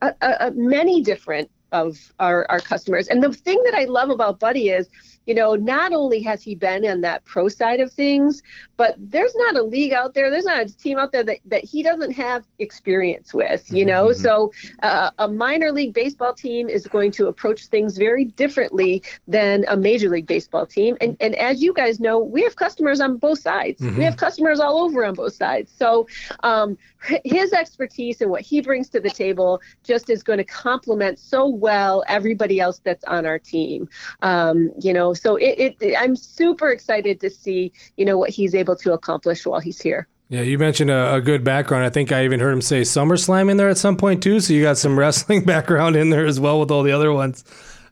many 0.53 1.01
different 1.01 1.49
of 1.71 2.13
our, 2.19 2.45
our 2.49 2.59
customers. 2.59 3.07
And 3.07 3.21
the 3.21 3.33
thing 3.33 3.61
that 3.65 3.73
I 3.73 3.85
love 3.85 4.09
about 4.09 4.39
Buddy 4.39 4.69
is 4.69 4.89
you 5.27 5.35
know, 5.35 5.55
not 5.55 5.93
only 5.93 6.21
has 6.21 6.41
he 6.41 6.55
been 6.55 6.85
on 6.87 7.01
that 7.01 7.23
pro 7.25 7.49
side 7.49 7.81
of 7.81 7.91
things, 7.91 8.41
but 8.77 8.95
there's 8.97 9.35
not 9.35 9.57
a 9.57 9.61
league 9.61 9.91
out 9.91 10.13
there, 10.13 10.31
there's 10.31 10.45
not 10.45 10.61
a 10.61 10.77
team 10.77 10.97
out 10.97 11.11
there 11.11 11.23
that, 11.23 11.39
that 11.45 11.65
he 11.65 11.83
doesn't 11.83 12.11
have 12.11 12.45
experience 12.59 13.33
with, 13.33 13.69
you 13.69 13.85
know. 13.85 14.07
Mm-hmm. 14.07 14.21
So 14.21 14.53
uh, 14.83 15.11
a 15.19 15.27
minor 15.27 15.71
league 15.71 15.93
baseball 15.93 16.33
team 16.33 16.69
is 16.69 16.87
going 16.87 17.11
to 17.11 17.27
approach 17.27 17.67
things 17.67 17.97
very 17.97 18.23
differently 18.23 19.03
than 19.27 19.65
a 19.67 19.75
major 19.75 20.09
league 20.09 20.27
baseball 20.27 20.65
team. 20.65 20.95
And, 21.01 21.17
and 21.19 21.35
as 21.35 21.61
you 21.61 21.73
guys 21.73 21.99
know, 21.99 22.19
we 22.19 22.41
have 22.43 22.55
customers 22.55 23.01
on 23.01 23.17
both 23.17 23.39
sides, 23.39 23.81
mm-hmm. 23.81 23.97
we 23.97 24.05
have 24.05 24.15
customers 24.15 24.61
all 24.61 24.77
over 24.77 25.05
on 25.05 25.13
both 25.13 25.33
sides. 25.33 25.69
So 25.77 26.07
um, 26.43 26.77
his 27.23 27.53
expertise 27.53 28.21
and 28.21 28.29
what 28.29 28.41
he 28.41 28.61
brings 28.61 28.89
to 28.89 28.99
the 28.99 29.09
table 29.09 29.61
just 29.83 30.09
is 30.09 30.23
going 30.23 30.37
to 30.37 30.43
complement 30.43 31.19
so 31.19 31.47
well 31.47 32.03
everybody 32.07 32.59
else 32.59 32.79
that's 32.83 33.03
on 33.05 33.25
our 33.25 33.39
team. 33.39 33.89
Um, 34.21 34.71
you 34.79 34.93
know, 34.93 35.13
so 35.13 35.35
it, 35.35 35.77
it, 35.79 35.95
I'm 35.97 36.15
super 36.15 36.69
excited 36.69 37.19
to 37.21 37.29
see, 37.29 37.71
you 37.95 38.05
know, 38.05 38.17
what 38.17 38.29
he's 38.29 38.55
able 38.55 38.75
to 38.77 38.93
accomplish 38.93 39.45
while 39.45 39.59
he's 39.59 39.81
here. 39.81 40.07
Yeah, 40.29 40.41
you 40.41 40.57
mentioned 40.57 40.91
a, 40.91 41.15
a, 41.15 41.21
good 41.21 41.45
background. 41.45 41.85
I 41.85 41.89
think 41.89 42.11
I 42.11 42.25
even 42.25 42.41
heard 42.41 42.51
him 42.51 42.61
say 42.61 42.81
SummerSlam 42.81 43.49
in 43.49 43.55
there 43.55 43.69
at 43.69 43.77
some 43.77 43.95
point 43.95 44.21
too. 44.21 44.41
So 44.41 44.51
you 44.51 44.61
got 44.61 44.77
some 44.77 44.99
wrestling 44.99 45.45
background 45.45 45.95
in 45.95 46.09
there 46.09 46.25
as 46.25 46.39
well 46.39 46.59
with 46.59 46.69
all 46.69 46.83
the 46.83 46.91
other 46.91 47.13
ones. 47.13 47.45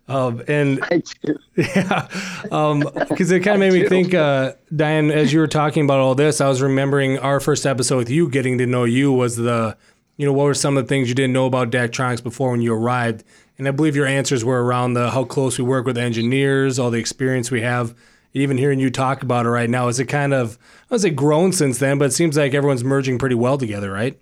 Um, 0.07 0.43
and 0.47 0.79
yeah, 1.55 2.07
because 2.47 2.51
um, 2.51 2.83
it 3.19 3.43
kind 3.43 3.55
of 3.55 3.59
made 3.59 3.73
me 3.73 3.87
think, 3.87 4.13
uh, 4.13 4.53
Diane, 4.75 5.09
as 5.09 5.33
you 5.33 5.39
were 5.39 5.47
talking 5.47 5.83
about 5.85 5.99
all 5.99 6.15
this, 6.15 6.41
I 6.41 6.47
was 6.47 6.61
remembering 6.61 7.17
our 7.19 7.39
first 7.39 7.65
episode 7.65 7.97
with 7.97 8.09
you, 8.09 8.29
getting 8.29 8.57
to 8.59 8.65
know 8.65 8.83
you 8.83 9.11
was 9.11 9.35
the, 9.35 9.75
you 10.17 10.25
know, 10.25 10.33
what 10.33 10.43
were 10.43 10.53
some 10.53 10.77
of 10.77 10.83
the 10.83 10.87
things 10.87 11.09
you 11.09 11.15
didn't 11.15 11.33
know 11.33 11.45
about 11.45 11.71
Daktronics 11.71 12.21
before 12.21 12.51
when 12.51 12.61
you 12.61 12.73
arrived? 12.73 13.23
And 13.57 13.67
I 13.67 13.71
believe 13.71 13.95
your 13.95 14.05
answers 14.05 14.43
were 14.45 14.63
around 14.63 14.93
the 14.93 15.09
how 15.09 15.23
close 15.23 15.57
we 15.57 15.63
work 15.63 15.85
with 15.85 15.97
engineers, 15.97 16.77
all 16.77 16.91
the 16.91 16.99
experience 16.99 17.49
we 17.49 17.61
have. 17.61 17.95
Even 18.33 18.57
hearing 18.57 18.81
you 18.81 18.89
talk 18.89 19.23
about 19.23 19.45
it 19.45 19.49
right 19.49 19.69
now, 19.69 19.87
is 19.87 19.97
it 19.99 20.05
kind 20.05 20.33
of 20.33 20.57
I 20.91 20.95
would 20.95 21.01
say 21.01 21.09
grown 21.09 21.53
since 21.53 21.79
then, 21.79 21.97
but 21.97 22.05
it 22.05 22.13
seems 22.13 22.37
like 22.37 22.53
everyone's 22.53 22.83
merging 22.83 23.17
pretty 23.17 23.35
well 23.35 23.57
together, 23.57 23.91
right? 23.91 24.19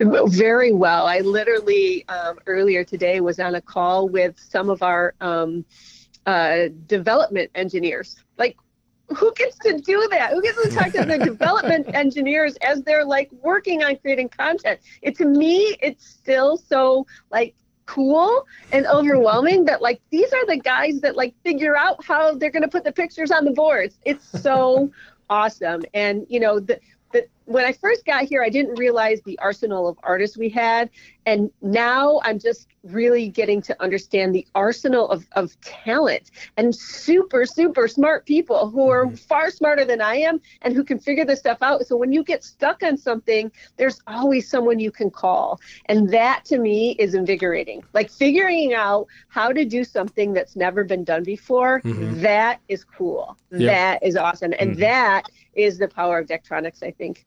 Very 0.00 0.72
well. 0.72 1.06
I 1.06 1.20
literally 1.20 2.06
um, 2.08 2.38
earlier 2.46 2.84
today 2.84 3.20
was 3.20 3.38
on 3.38 3.54
a 3.54 3.60
call 3.60 4.08
with 4.08 4.38
some 4.38 4.70
of 4.70 4.82
our 4.82 5.14
um, 5.20 5.64
uh, 6.24 6.68
development 6.86 7.50
engineers. 7.54 8.16
Like, 8.38 8.56
who 9.08 9.32
gets 9.34 9.58
to 9.60 9.78
do 9.78 10.08
that? 10.10 10.32
Who 10.32 10.42
gets 10.42 10.60
to 10.62 10.70
talk 10.70 10.92
to 10.92 11.04
the 11.04 11.18
development 11.24 11.94
engineers 11.94 12.56
as 12.56 12.82
they're 12.82 13.04
like 13.04 13.30
working 13.42 13.84
on 13.84 13.96
creating 13.96 14.30
content? 14.30 14.80
It 15.02 15.16
to 15.18 15.26
me, 15.26 15.76
it's 15.80 16.06
still 16.06 16.56
so 16.56 17.06
like 17.30 17.54
cool 17.86 18.44
and 18.72 18.84
overwhelming 18.86 19.64
that 19.64 19.80
like 19.80 20.00
these 20.10 20.32
are 20.32 20.44
the 20.46 20.56
guys 20.56 21.00
that 21.00 21.16
like 21.16 21.34
figure 21.44 21.76
out 21.76 22.04
how 22.04 22.34
they're 22.34 22.50
going 22.50 22.62
to 22.62 22.68
put 22.68 22.82
the 22.82 22.92
pictures 22.92 23.30
on 23.30 23.44
the 23.44 23.52
boards 23.52 23.96
it's 24.04 24.26
so 24.42 24.90
awesome 25.30 25.82
and 25.94 26.26
you 26.28 26.40
know 26.40 26.58
the 26.58 26.78
but 27.16 27.28
when 27.46 27.64
I 27.64 27.72
first 27.72 28.04
got 28.04 28.24
here, 28.24 28.42
I 28.42 28.48
didn't 28.48 28.74
realize 28.74 29.22
the 29.22 29.38
arsenal 29.38 29.88
of 29.88 29.96
artists 30.02 30.36
we 30.36 30.48
had. 30.48 30.90
And 31.24 31.50
now 31.62 32.20
I'm 32.24 32.38
just 32.38 32.66
really 32.82 33.28
getting 33.28 33.62
to 33.62 33.82
understand 33.82 34.34
the 34.34 34.46
arsenal 34.54 35.08
of, 35.08 35.26
of 35.32 35.58
talent 35.60 36.30
and 36.56 36.74
super, 36.74 37.46
super 37.46 37.88
smart 37.88 38.26
people 38.26 38.68
who 38.70 38.90
are 38.90 39.06
mm-hmm. 39.06 39.14
far 39.14 39.50
smarter 39.50 39.84
than 39.84 40.00
I 40.00 40.16
am 40.16 40.40
and 40.62 40.74
who 40.74 40.84
can 40.84 40.98
figure 40.98 41.24
this 41.24 41.38
stuff 41.38 41.58
out. 41.62 41.86
So 41.86 41.96
when 41.96 42.12
you 42.12 42.22
get 42.22 42.44
stuck 42.44 42.82
on 42.82 42.96
something, 42.96 43.50
there's 43.76 44.00
always 44.06 44.50
someone 44.50 44.78
you 44.78 44.90
can 44.90 45.10
call. 45.10 45.60
And 45.86 46.10
that 46.10 46.44
to 46.46 46.58
me 46.58 46.96
is 46.98 47.14
invigorating. 47.14 47.84
Like 47.94 48.10
figuring 48.10 48.74
out 48.74 49.06
how 49.28 49.52
to 49.52 49.64
do 49.64 49.84
something 49.84 50.32
that's 50.32 50.56
never 50.56 50.84
been 50.84 51.04
done 51.04 51.22
before, 51.22 51.80
mm-hmm. 51.80 52.20
that 52.22 52.60
is 52.68 52.84
cool. 52.84 53.36
That 53.50 54.02
is 54.02 54.16
awesome. 54.16 54.52
And 54.58 54.72
mm-hmm. 54.72 54.80
that 54.80 55.28
is 55.56 55.78
the 55.78 55.88
power 55.88 56.18
of 56.18 56.28
Daktronics, 56.28 56.82
I 56.82 56.90
think. 56.92 57.24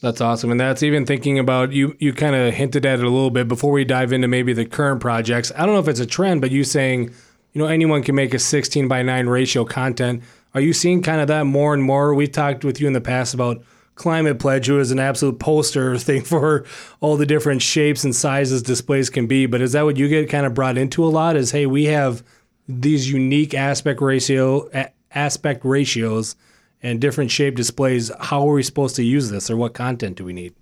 That's 0.00 0.20
awesome. 0.20 0.50
And 0.50 0.58
that's 0.60 0.82
even 0.82 1.04
thinking 1.04 1.38
about 1.38 1.72
you 1.72 1.94
you 1.98 2.12
kind 2.14 2.34
of 2.34 2.54
hinted 2.54 2.86
at 2.86 3.00
it 3.00 3.04
a 3.04 3.10
little 3.10 3.30
bit 3.30 3.48
before 3.48 3.72
we 3.72 3.84
dive 3.84 4.12
into 4.12 4.28
maybe 4.28 4.52
the 4.52 4.64
current 4.64 5.00
projects. 5.00 5.52
I 5.56 5.66
don't 5.66 5.74
know 5.74 5.80
if 5.80 5.88
it's 5.88 6.00
a 6.00 6.06
trend, 6.06 6.40
but 6.40 6.50
you 6.50 6.64
saying, 6.64 7.12
you 7.52 7.60
know, 7.60 7.66
anyone 7.66 8.02
can 8.02 8.14
make 8.14 8.32
a 8.32 8.38
16 8.38 8.88
by 8.88 9.02
9 9.02 9.26
ratio 9.26 9.64
content. 9.64 10.22
Are 10.54 10.60
you 10.60 10.72
seeing 10.72 11.02
kind 11.02 11.20
of 11.20 11.28
that 11.28 11.44
more 11.44 11.74
and 11.74 11.82
more? 11.82 12.14
We've 12.14 12.32
talked 12.32 12.64
with 12.64 12.80
you 12.80 12.86
in 12.86 12.92
the 12.94 13.00
past 13.00 13.34
about 13.34 13.62
Climate 13.94 14.38
Pledge, 14.38 14.66
who 14.66 14.80
is 14.80 14.90
an 14.90 14.98
absolute 14.98 15.38
poster 15.38 15.98
thing 15.98 16.22
for 16.22 16.64
all 17.00 17.18
the 17.18 17.26
different 17.26 17.60
shapes 17.60 18.02
and 18.02 18.16
sizes 18.16 18.62
displays 18.62 19.10
can 19.10 19.26
be. 19.26 19.44
But 19.44 19.60
is 19.60 19.72
that 19.72 19.84
what 19.84 19.98
you 19.98 20.08
get 20.08 20.30
kind 20.30 20.46
of 20.46 20.54
brought 20.54 20.78
into 20.78 21.04
a 21.04 21.08
lot? 21.08 21.36
Is 21.36 21.50
hey, 21.50 21.66
we 21.66 21.84
have 21.84 22.24
these 22.66 23.12
unique 23.12 23.52
aspect 23.52 24.00
ratio 24.00 24.68
aspect 25.12 25.64
ratios 25.64 26.36
and 26.82 27.00
different 27.00 27.30
shape 27.30 27.56
displays, 27.56 28.10
how 28.20 28.48
are 28.48 28.54
we 28.54 28.62
supposed 28.62 28.96
to 28.96 29.02
use 29.02 29.30
this 29.30 29.50
or 29.50 29.56
what 29.56 29.74
content 29.74 30.16
do 30.16 30.24
we 30.24 30.32
need? 30.32 30.54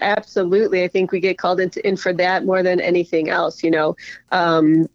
Absolutely. 0.00 0.82
I 0.82 0.88
think 0.88 1.12
we 1.12 1.20
get 1.20 1.38
called 1.38 1.60
into, 1.60 1.86
in 1.86 1.96
for 1.96 2.12
that 2.14 2.44
more 2.44 2.62
than 2.62 2.80
anything 2.80 3.28
else. 3.28 3.62
You 3.62 3.70
know, 3.70 3.96
um, 4.32 4.88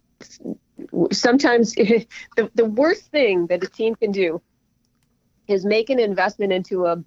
sometimes 1.12 1.74
the, 1.74 2.06
the 2.54 2.64
worst 2.64 3.10
thing 3.10 3.46
that 3.46 3.62
a 3.62 3.68
team 3.68 3.94
can 3.94 4.12
do 4.12 4.42
is 5.48 5.64
make 5.64 5.90
an 5.90 5.98
investment 5.98 6.52
into 6.52 6.86
a 6.86 7.02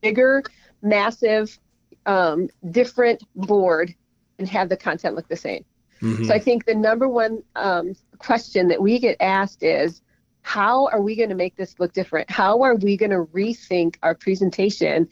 bigger, 0.00 0.42
massive, 0.82 1.58
um, 2.06 2.48
different 2.70 3.22
board 3.34 3.94
and 4.38 4.48
have 4.48 4.68
the 4.68 4.76
content 4.76 5.14
look 5.14 5.28
the 5.28 5.36
same. 5.36 5.64
Mm-hmm. 6.00 6.24
So 6.24 6.34
I 6.34 6.38
think 6.38 6.64
the 6.64 6.74
number 6.74 7.08
one 7.08 7.42
um, 7.56 7.94
question 8.18 8.68
that 8.68 8.80
we 8.80 8.98
get 8.98 9.16
asked 9.20 9.62
is, 9.62 10.00
how 10.42 10.88
are 10.88 11.00
we 11.00 11.16
going 11.16 11.28
to 11.28 11.34
make 11.34 11.56
this 11.56 11.78
look 11.78 11.92
different? 11.92 12.30
How 12.30 12.62
are 12.62 12.74
we 12.74 12.96
going 12.96 13.10
to 13.10 13.24
rethink 13.32 13.96
our 14.02 14.14
presentation? 14.14 15.08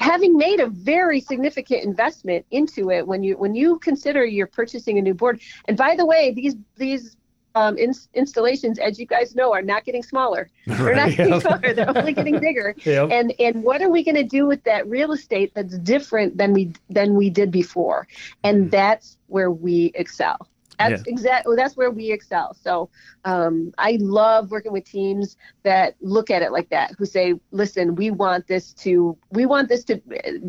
Having 0.00 0.36
made 0.36 0.60
a 0.60 0.66
very 0.66 1.20
significant 1.20 1.84
investment 1.84 2.44
into 2.50 2.90
it 2.90 3.06
when 3.06 3.22
you 3.22 3.38
when 3.38 3.54
you 3.54 3.78
consider 3.78 4.24
you're 4.24 4.46
purchasing 4.46 4.98
a 4.98 5.02
new 5.02 5.14
board. 5.14 5.40
And 5.66 5.76
by 5.76 5.96
the 5.96 6.04
way, 6.04 6.32
these 6.32 6.56
these 6.76 7.16
um, 7.54 7.78
in, 7.78 7.92
installations, 8.14 8.78
as 8.78 8.98
you 8.98 9.06
guys 9.06 9.34
know, 9.34 9.52
are 9.52 9.62
not 9.62 9.84
getting 9.84 10.02
smaller. 10.02 10.50
They're 10.66 10.94
not 10.94 11.10
getting 11.10 11.40
smaller. 11.40 11.74
They're 11.74 11.96
only 11.96 12.12
getting 12.12 12.40
bigger. 12.40 12.74
Yep. 12.84 13.10
And 13.12 13.32
and 13.38 13.62
what 13.62 13.80
are 13.80 13.88
we 13.88 14.04
going 14.04 14.16
to 14.16 14.24
do 14.24 14.46
with 14.46 14.62
that 14.64 14.86
real 14.88 15.12
estate 15.12 15.52
that's 15.54 15.78
different 15.78 16.36
than 16.36 16.52
we 16.52 16.72
than 16.90 17.14
we 17.14 17.30
did 17.30 17.50
before? 17.50 18.06
And 18.42 18.62
mm-hmm. 18.62 18.70
that's 18.70 19.16
where 19.28 19.50
we 19.50 19.90
excel. 19.94 20.48
That's 20.78 21.02
yeah. 21.06 21.12
exactly 21.12 21.56
that's 21.56 21.76
where 21.76 21.90
we 21.90 22.10
excel. 22.10 22.54
So 22.54 22.90
um, 23.24 23.72
I 23.78 23.98
love 24.00 24.50
working 24.50 24.72
with 24.72 24.84
teams 24.84 25.36
that 25.62 25.94
look 26.00 26.30
at 26.30 26.42
it 26.42 26.52
like 26.52 26.68
that, 26.70 26.92
who 26.98 27.06
say, 27.06 27.34
"Listen, 27.50 27.94
we 27.94 28.10
want 28.10 28.46
this 28.46 28.72
to 28.74 29.16
we 29.30 29.46
want 29.46 29.68
this 29.68 29.84
to 29.84 30.00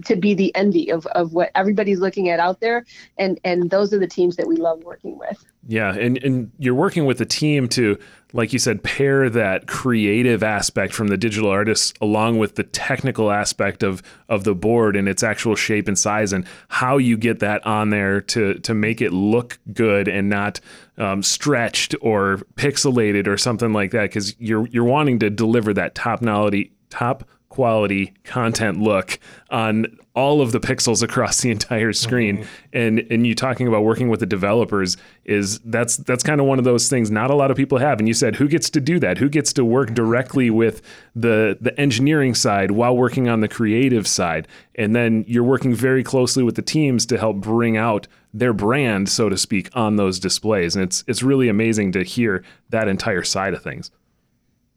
to 0.05 0.15
be 0.15 0.33
the 0.33 0.53
envy 0.55 0.91
of, 0.91 1.05
of 1.07 1.33
what 1.33 1.51
everybody's 1.55 1.99
looking 1.99 2.29
at 2.29 2.39
out 2.39 2.59
there," 2.59 2.85
and 3.17 3.39
and 3.43 3.69
those 3.69 3.93
are 3.93 3.99
the 3.99 4.07
teams 4.07 4.35
that 4.35 4.47
we 4.47 4.55
love 4.55 4.83
working 4.83 5.17
with. 5.17 5.43
Yeah, 5.67 5.93
and 5.93 6.21
and 6.23 6.51
you're 6.57 6.75
working 6.75 7.05
with 7.05 7.19
a 7.21 7.25
team 7.25 7.67
to 7.69 7.97
like 8.35 8.51
you 8.51 8.59
said, 8.59 8.83
pair 8.83 9.29
that 9.29 9.65
creative 9.65 10.43
aspect 10.43 10.93
from 10.93 11.07
the 11.07 11.15
digital 11.15 11.49
artist 11.49 11.97
along 12.01 12.37
with 12.37 12.55
the 12.55 12.63
technical 12.63 13.31
aspect 13.31 13.81
of 13.81 14.03
of 14.27 14.43
the 14.43 14.53
board 14.53 14.97
and 14.97 15.07
its 15.07 15.23
actual 15.23 15.55
shape 15.55 15.87
and 15.87 15.97
size, 15.97 16.33
and 16.33 16.45
how 16.67 16.97
you 16.97 17.15
get 17.15 17.39
that 17.39 17.65
on 17.65 17.91
there 17.91 18.19
to 18.19 18.55
to 18.55 18.73
make 18.73 19.01
it 19.01 19.13
look 19.13 19.57
good 19.73 20.09
and 20.15 20.29
not 20.29 20.59
um, 20.97 21.21
stretched 21.21 21.95
or 22.01 22.37
pixelated 22.55 23.27
or 23.27 23.37
something 23.37 23.73
like 23.73 23.91
that. 23.91 24.03
Because 24.03 24.39
you're 24.39 24.67
you're 24.67 24.83
wanting 24.83 25.19
to 25.19 25.29
deliver 25.29 25.73
that 25.73 25.95
top 25.95 26.21
quality 26.21 26.71
top 26.89 27.27
quality 27.49 28.13
content 28.25 28.81
look 28.81 29.17
on 29.49 29.85
all 30.13 30.41
of 30.41 30.51
the 30.51 30.59
pixels 30.59 31.01
across 31.01 31.41
the 31.41 31.51
entire 31.51 31.93
screen 31.93 32.39
mm-hmm. 32.39 32.47
and 32.73 32.99
and 33.09 33.25
you 33.25 33.33
talking 33.33 33.65
about 33.65 33.83
working 33.83 34.09
with 34.09 34.19
the 34.19 34.25
developers 34.25 34.97
is 35.23 35.59
that's 35.59 35.95
that's 35.97 36.21
kind 36.21 36.41
of 36.41 36.47
one 36.47 36.59
of 36.59 36.65
those 36.65 36.89
things 36.89 37.09
not 37.09 37.31
a 37.31 37.35
lot 37.35 37.51
of 37.51 37.55
people 37.55 37.77
have 37.77 37.99
and 37.99 38.09
you 38.09 38.13
said 38.13 38.35
who 38.35 38.49
gets 38.49 38.69
to 38.69 38.81
do 38.81 38.99
that 38.99 39.17
who 39.17 39.29
gets 39.29 39.53
to 39.53 39.63
work 39.63 39.93
directly 39.93 40.49
with 40.49 40.81
the 41.15 41.57
the 41.61 41.77
engineering 41.79 42.35
side 42.35 42.71
while 42.71 42.95
working 42.95 43.29
on 43.29 43.39
the 43.39 43.47
creative 43.47 44.05
side 44.05 44.47
and 44.75 44.93
then 44.93 45.23
you're 45.25 45.43
working 45.43 45.73
very 45.73 46.03
closely 46.03 46.43
with 46.43 46.55
the 46.55 46.61
teams 46.61 47.05
to 47.05 47.17
help 47.17 47.37
bring 47.37 47.77
out 47.77 48.05
their 48.37 48.53
brand 48.53 49.07
so 49.09 49.29
to 49.29 49.37
speak 49.37 49.69
on 49.73 49.95
those 49.95 50.19
displays 50.19 50.75
and 50.75 50.83
it's 50.83 51.03
it's 51.07 51.23
really 51.23 51.49
amazing 51.49 51.91
to 51.91 52.03
hear 52.03 52.43
that 52.69 52.87
entire 52.87 53.23
side 53.23 53.53
of 53.53 53.63
things 53.63 53.91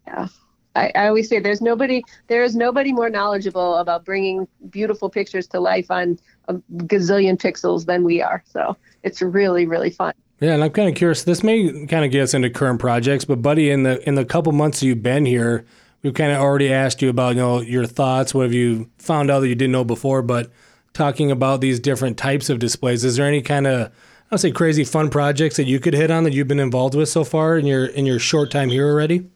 yeah 0.07 0.29
I, 0.77 0.93
I, 0.95 1.09
always 1.09 1.29
say 1.29 1.41
there's 1.41 1.61
nobody 1.61 2.05
there 2.29 2.45
is 2.45 2.55
nobody 2.55 2.93
more 2.93 3.11
knowledgeable 3.11 3.77
about 3.77 4.05
bringing 4.05 4.47
beautiful 4.71 5.11
pictures 5.11 5.49
to 5.49 5.61
life 5.61 5.91
on 5.91 6.19
a 6.47 6.55
gazillion 6.55 7.37
pixels 7.37 7.87
than 7.87 8.05
we 8.05 8.23
are. 8.23 8.43
So 8.47 8.77
it's 9.03 9.21
really 9.21 9.67
really 9.67 9.91
fun. 9.91 10.15
Yeah, 10.41 10.55
and 10.55 10.63
I'm 10.63 10.71
kind 10.71 10.89
of 10.89 10.95
curious. 10.95 11.25
This 11.25 11.43
may 11.43 11.87
kind 11.87 12.05
of 12.05 12.13
get 12.13 12.23
us 12.23 12.35
into 12.35 12.49
current 12.49 12.79
projects, 12.79 13.25
but 13.25 13.43
buddy, 13.43 13.71
in 13.71 13.83
the 13.83 14.07
in 14.09 14.15
the 14.15 14.25
couple 14.25 14.53
months 14.53 14.83
you've 14.83 15.03
been 15.03 15.27
here, 15.27 15.65
we've 16.03 16.15
kind 16.15 16.31
of 16.31 16.39
already 16.39 16.73
asked 16.73 17.03
you 17.03 17.09
about 17.09 17.31
you 17.35 17.43
know 17.43 17.61
your 17.61 17.87
thoughts. 17.87 18.33
What 18.33 18.45
have 18.45 18.55
you 18.55 18.89
found 18.99 19.31
out 19.31 19.41
that 19.41 19.49
you 19.49 19.57
didn't 19.57 19.73
know 19.73 19.85
before? 19.85 20.23
But 20.23 20.51
talking 20.93 21.31
about 21.31 21.61
these 21.61 21.81
different 21.81 22.17
types 22.17 22.51
of 22.51 22.59
displays, 22.59 23.05
is 23.05 23.17
there 23.17 23.27
any 23.27 23.43
kind 23.43 23.67
of 23.67 23.93
I'll 24.31 24.39
say 24.39 24.51
crazy 24.51 24.85
fun 24.85 25.09
projects 25.09 25.57
that 25.57 25.65
you 25.65 25.81
could 25.81 25.95
hit 25.95 26.11
on 26.11 26.25
that 26.25 26.35
you've 26.35 26.49
been 26.49 26.61
involved 26.61 26.95
with 26.95 27.09
so 27.09 27.25
far 27.25 27.57
in 27.57 27.67
your 27.67 27.87
in 27.87 28.05
your 28.05 28.19
short 28.19 28.51
time 28.51 28.69
here 28.69 28.89
already? 28.89 29.27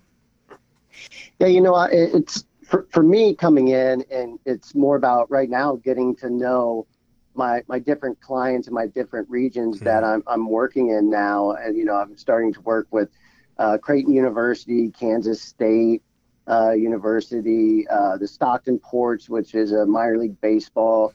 Yeah, 1.38 1.46
you 1.46 1.60
know, 1.60 1.74
it's 1.90 2.44
for, 2.66 2.86
for 2.90 3.02
me 3.02 3.34
coming 3.34 3.68
in, 3.68 4.04
and 4.10 4.38
it's 4.44 4.74
more 4.74 4.96
about 4.96 5.30
right 5.30 5.48
now 5.48 5.76
getting 5.76 6.14
to 6.16 6.30
know 6.30 6.86
my 7.34 7.62
my 7.68 7.78
different 7.78 8.20
clients 8.20 8.66
and 8.66 8.74
my 8.74 8.86
different 8.86 9.28
regions 9.30 9.76
mm-hmm. 9.76 9.86
that 9.86 10.04
I'm 10.04 10.22
I'm 10.26 10.48
working 10.48 10.90
in 10.90 11.08
now, 11.08 11.52
and 11.52 11.76
you 11.76 11.86
know, 11.86 11.94
I'm 11.94 12.16
starting 12.18 12.52
to 12.52 12.60
work 12.60 12.86
with 12.90 13.08
uh, 13.58 13.78
Creighton 13.78 14.12
University, 14.12 14.90
Kansas 14.90 15.40
State 15.40 16.02
uh, 16.48 16.72
University, 16.72 17.86
uh, 17.88 18.18
the 18.18 18.28
Stockton 18.28 18.78
Ports, 18.78 19.28
which 19.28 19.54
is 19.54 19.72
a 19.72 19.86
minor 19.86 20.18
league 20.18 20.40
baseball 20.40 21.14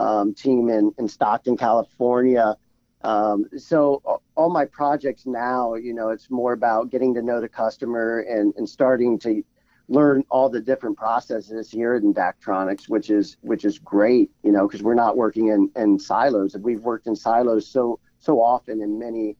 um, 0.00 0.34
team 0.34 0.68
in 0.70 0.92
in 0.98 1.06
Stockton, 1.08 1.56
California. 1.56 2.56
Um, 3.02 3.46
so 3.56 4.20
all 4.36 4.50
my 4.50 4.64
projects 4.66 5.24
now, 5.26 5.74
you 5.74 5.94
know, 5.94 6.10
it's 6.10 6.30
more 6.30 6.52
about 6.52 6.90
getting 6.90 7.14
to 7.14 7.22
know 7.22 7.40
the 7.40 7.48
customer 7.48 8.20
and, 8.20 8.52
and 8.56 8.68
starting 8.68 9.18
to 9.20 9.42
learn 9.88 10.22
all 10.30 10.48
the 10.50 10.60
different 10.60 10.96
processes 10.96 11.70
here 11.70 11.94
in 11.96 12.14
Daktronics, 12.14 12.88
which 12.88 13.10
is 13.10 13.36
which 13.42 13.64
is 13.64 13.78
great, 13.78 14.30
you 14.42 14.52
know, 14.52 14.66
because 14.66 14.82
we're 14.82 14.94
not 14.94 15.16
working 15.16 15.48
in, 15.48 15.70
in 15.76 15.98
silos. 15.98 16.56
We've 16.58 16.80
worked 16.80 17.06
in 17.06 17.16
silos 17.16 17.66
so 17.66 18.00
so 18.18 18.40
often 18.40 18.82
in 18.82 18.98
many 18.98 19.36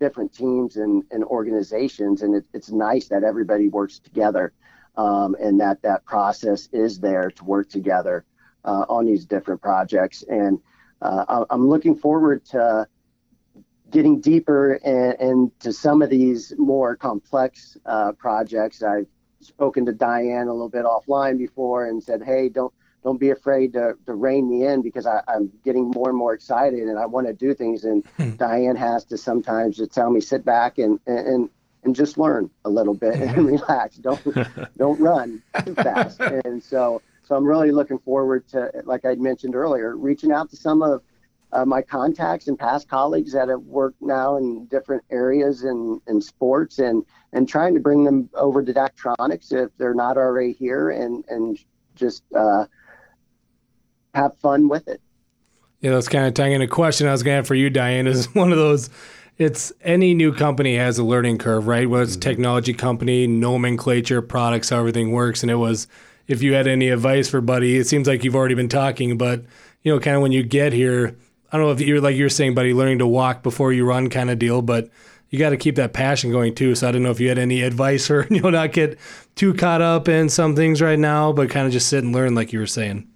different 0.00 0.32
teams 0.32 0.76
and, 0.76 1.02
and 1.10 1.22
organizations, 1.24 2.22
and 2.22 2.34
it, 2.34 2.44
it's 2.54 2.70
nice 2.70 3.08
that 3.08 3.24
everybody 3.24 3.68
works 3.68 3.98
together, 3.98 4.52
um, 4.96 5.36
and 5.38 5.60
that 5.60 5.82
that 5.82 6.04
process 6.04 6.68
is 6.72 6.98
there 6.98 7.30
to 7.30 7.44
work 7.44 7.68
together 7.68 8.24
uh, 8.64 8.84
on 8.88 9.06
these 9.06 9.24
different 9.24 9.60
projects. 9.60 10.22
And 10.28 10.58
uh, 11.00 11.44
I'm 11.50 11.68
looking 11.68 11.96
forward 11.96 12.44
to 12.46 12.86
getting 13.90 14.20
deeper 14.20 14.74
into 14.74 15.72
some 15.72 16.02
of 16.02 16.10
these 16.10 16.54
more 16.58 16.96
complex 16.96 17.76
uh, 17.84 18.12
projects. 18.12 18.82
I've 18.82 19.06
spoken 19.40 19.86
to 19.86 19.92
Diane 19.92 20.48
a 20.48 20.52
little 20.52 20.68
bit 20.68 20.84
offline 20.84 21.38
before 21.38 21.86
and 21.86 22.02
said, 22.02 22.22
hey, 22.22 22.48
don't 22.48 22.72
don't 23.02 23.18
be 23.18 23.30
afraid 23.30 23.72
to, 23.72 23.94
to 24.06 24.14
rein 24.14 24.48
me 24.48 24.64
in 24.64 24.80
because 24.80 25.06
I, 25.06 25.22
am 25.28 25.50
getting 25.64 25.90
more 25.90 26.08
and 26.08 26.16
more 26.16 26.34
excited 26.34 26.80
and 26.80 26.98
I 26.98 27.06
want 27.06 27.26
to 27.26 27.32
do 27.32 27.52
things. 27.52 27.84
And 27.84 28.06
hmm. 28.16 28.30
Diane 28.36 28.76
has 28.76 29.04
to 29.06 29.18
sometimes 29.18 29.76
just 29.76 29.92
tell 29.92 30.10
me, 30.10 30.20
sit 30.20 30.44
back 30.44 30.78
and, 30.78 31.00
and, 31.06 31.50
and 31.82 31.96
just 31.96 32.16
learn 32.16 32.48
a 32.64 32.70
little 32.70 32.94
bit 32.94 33.14
and 33.14 33.46
relax. 33.46 33.96
Don't, 33.96 34.20
don't 34.76 35.00
run 35.00 35.42
too 35.64 35.74
fast. 35.74 36.20
And 36.20 36.62
so, 36.62 37.02
so 37.22 37.36
I'm 37.36 37.44
really 37.44 37.70
looking 37.70 37.98
forward 37.98 38.48
to, 38.48 38.70
like 38.84 39.04
I 39.04 39.14
mentioned 39.14 39.54
earlier, 39.54 39.96
reaching 39.96 40.32
out 40.32 40.50
to 40.50 40.56
some 40.56 40.82
of 40.82 41.02
uh, 41.52 41.64
my 41.64 41.82
contacts 41.82 42.48
and 42.48 42.58
past 42.58 42.88
colleagues 42.88 43.32
that 43.32 43.48
have 43.48 43.62
worked 43.62 44.00
now 44.00 44.38
in 44.38 44.66
different 44.66 45.04
areas 45.10 45.64
in, 45.64 46.00
in 46.08 46.20
sports 46.20 46.78
and, 46.78 47.04
and 47.32 47.48
trying 47.48 47.74
to 47.74 47.80
bring 47.80 48.04
them 48.04 48.28
over 48.34 48.62
to 48.62 48.72
Daktronics 48.72 49.52
if 49.52 49.70
they're 49.76 49.94
not 49.94 50.16
already 50.16 50.52
here 50.52 50.90
and, 50.90 51.24
and 51.28 51.58
just 51.94 52.24
uh, 52.34 52.64
have 54.14 54.36
fun 54.38 54.68
with 54.68 54.88
it. 54.88 55.00
Yeah, 55.80 55.90
that's 55.90 56.08
kind 56.08 56.26
of 56.26 56.34
tying 56.34 56.52
in 56.52 56.62
a 56.62 56.68
question 56.68 57.06
I 57.06 57.12
was 57.12 57.22
going 57.22 57.32
to 57.32 57.36
have 57.36 57.46
for 57.46 57.54
you, 57.54 57.68
Diane, 57.68 58.06
is 58.06 58.26
one 58.34 58.50
of 58.52 58.58
those. 58.58 58.88
It's 59.38 59.72
any 59.82 60.14
new 60.14 60.32
company 60.32 60.76
has 60.76 60.98
a 60.98 61.04
learning 61.04 61.38
curve, 61.38 61.66
right? 61.66 61.88
Whether 61.88 62.04
it's 62.04 62.14
a 62.14 62.18
mm-hmm. 62.18 62.30
technology 62.30 62.72
company, 62.72 63.26
nomenclature, 63.26 64.22
products, 64.22 64.70
how 64.70 64.78
everything 64.78 65.10
works. 65.10 65.42
And 65.42 65.50
it 65.50 65.56
was, 65.56 65.88
if 66.26 66.42
you 66.42 66.54
had 66.54 66.66
any 66.66 66.88
advice 66.88 67.28
for 67.28 67.40
Buddy, 67.40 67.76
it 67.76 67.86
seems 67.86 68.06
like 68.06 68.24
you've 68.24 68.36
already 68.36 68.54
been 68.54 68.68
talking, 68.68 69.18
but 69.18 69.44
you 69.82 69.92
know, 69.92 70.00
kind 70.00 70.16
of 70.16 70.22
when 70.22 70.32
you 70.32 70.42
get 70.42 70.72
here, 70.72 71.16
I 71.50 71.56
don't 71.56 71.66
know 71.66 71.72
if 71.72 71.80
you're 71.80 72.00
like 72.00 72.16
you're 72.16 72.28
saying, 72.28 72.54
buddy, 72.54 72.72
learning 72.72 73.00
to 73.00 73.06
walk 73.06 73.42
before 73.42 73.72
you 73.72 73.84
run 73.84 74.08
kind 74.08 74.30
of 74.30 74.38
deal, 74.38 74.62
but 74.62 74.88
you 75.28 75.38
got 75.38 75.50
to 75.50 75.56
keep 75.56 75.76
that 75.76 75.92
passion 75.92 76.30
going 76.30 76.54
too. 76.54 76.74
So 76.74 76.88
I 76.88 76.92
don't 76.92 77.02
know 77.02 77.10
if 77.10 77.20
you 77.20 77.28
had 77.28 77.38
any 77.38 77.62
advice 77.62 78.10
or 78.10 78.26
you 78.30 78.40
know 78.40 78.50
not 78.50 78.72
get 78.72 78.98
too 79.34 79.52
caught 79.54 79.82
up 79.82 80.08
in 80.08 80.28
some 80.28 80.56
things 80.56 80.80
right 80.80 80.98
now, 80.98 81.32
but 81.32 81.50
kind 81.50 81.66
of 81.66 81.72
just 81.72 81.88
sit 81.88 82.04
and 82.04 82.14
learn 82.14 82.34
like 82.34 82.52
you 82.52 82.58
were 82.58 82.66
saying. 82.66 83.08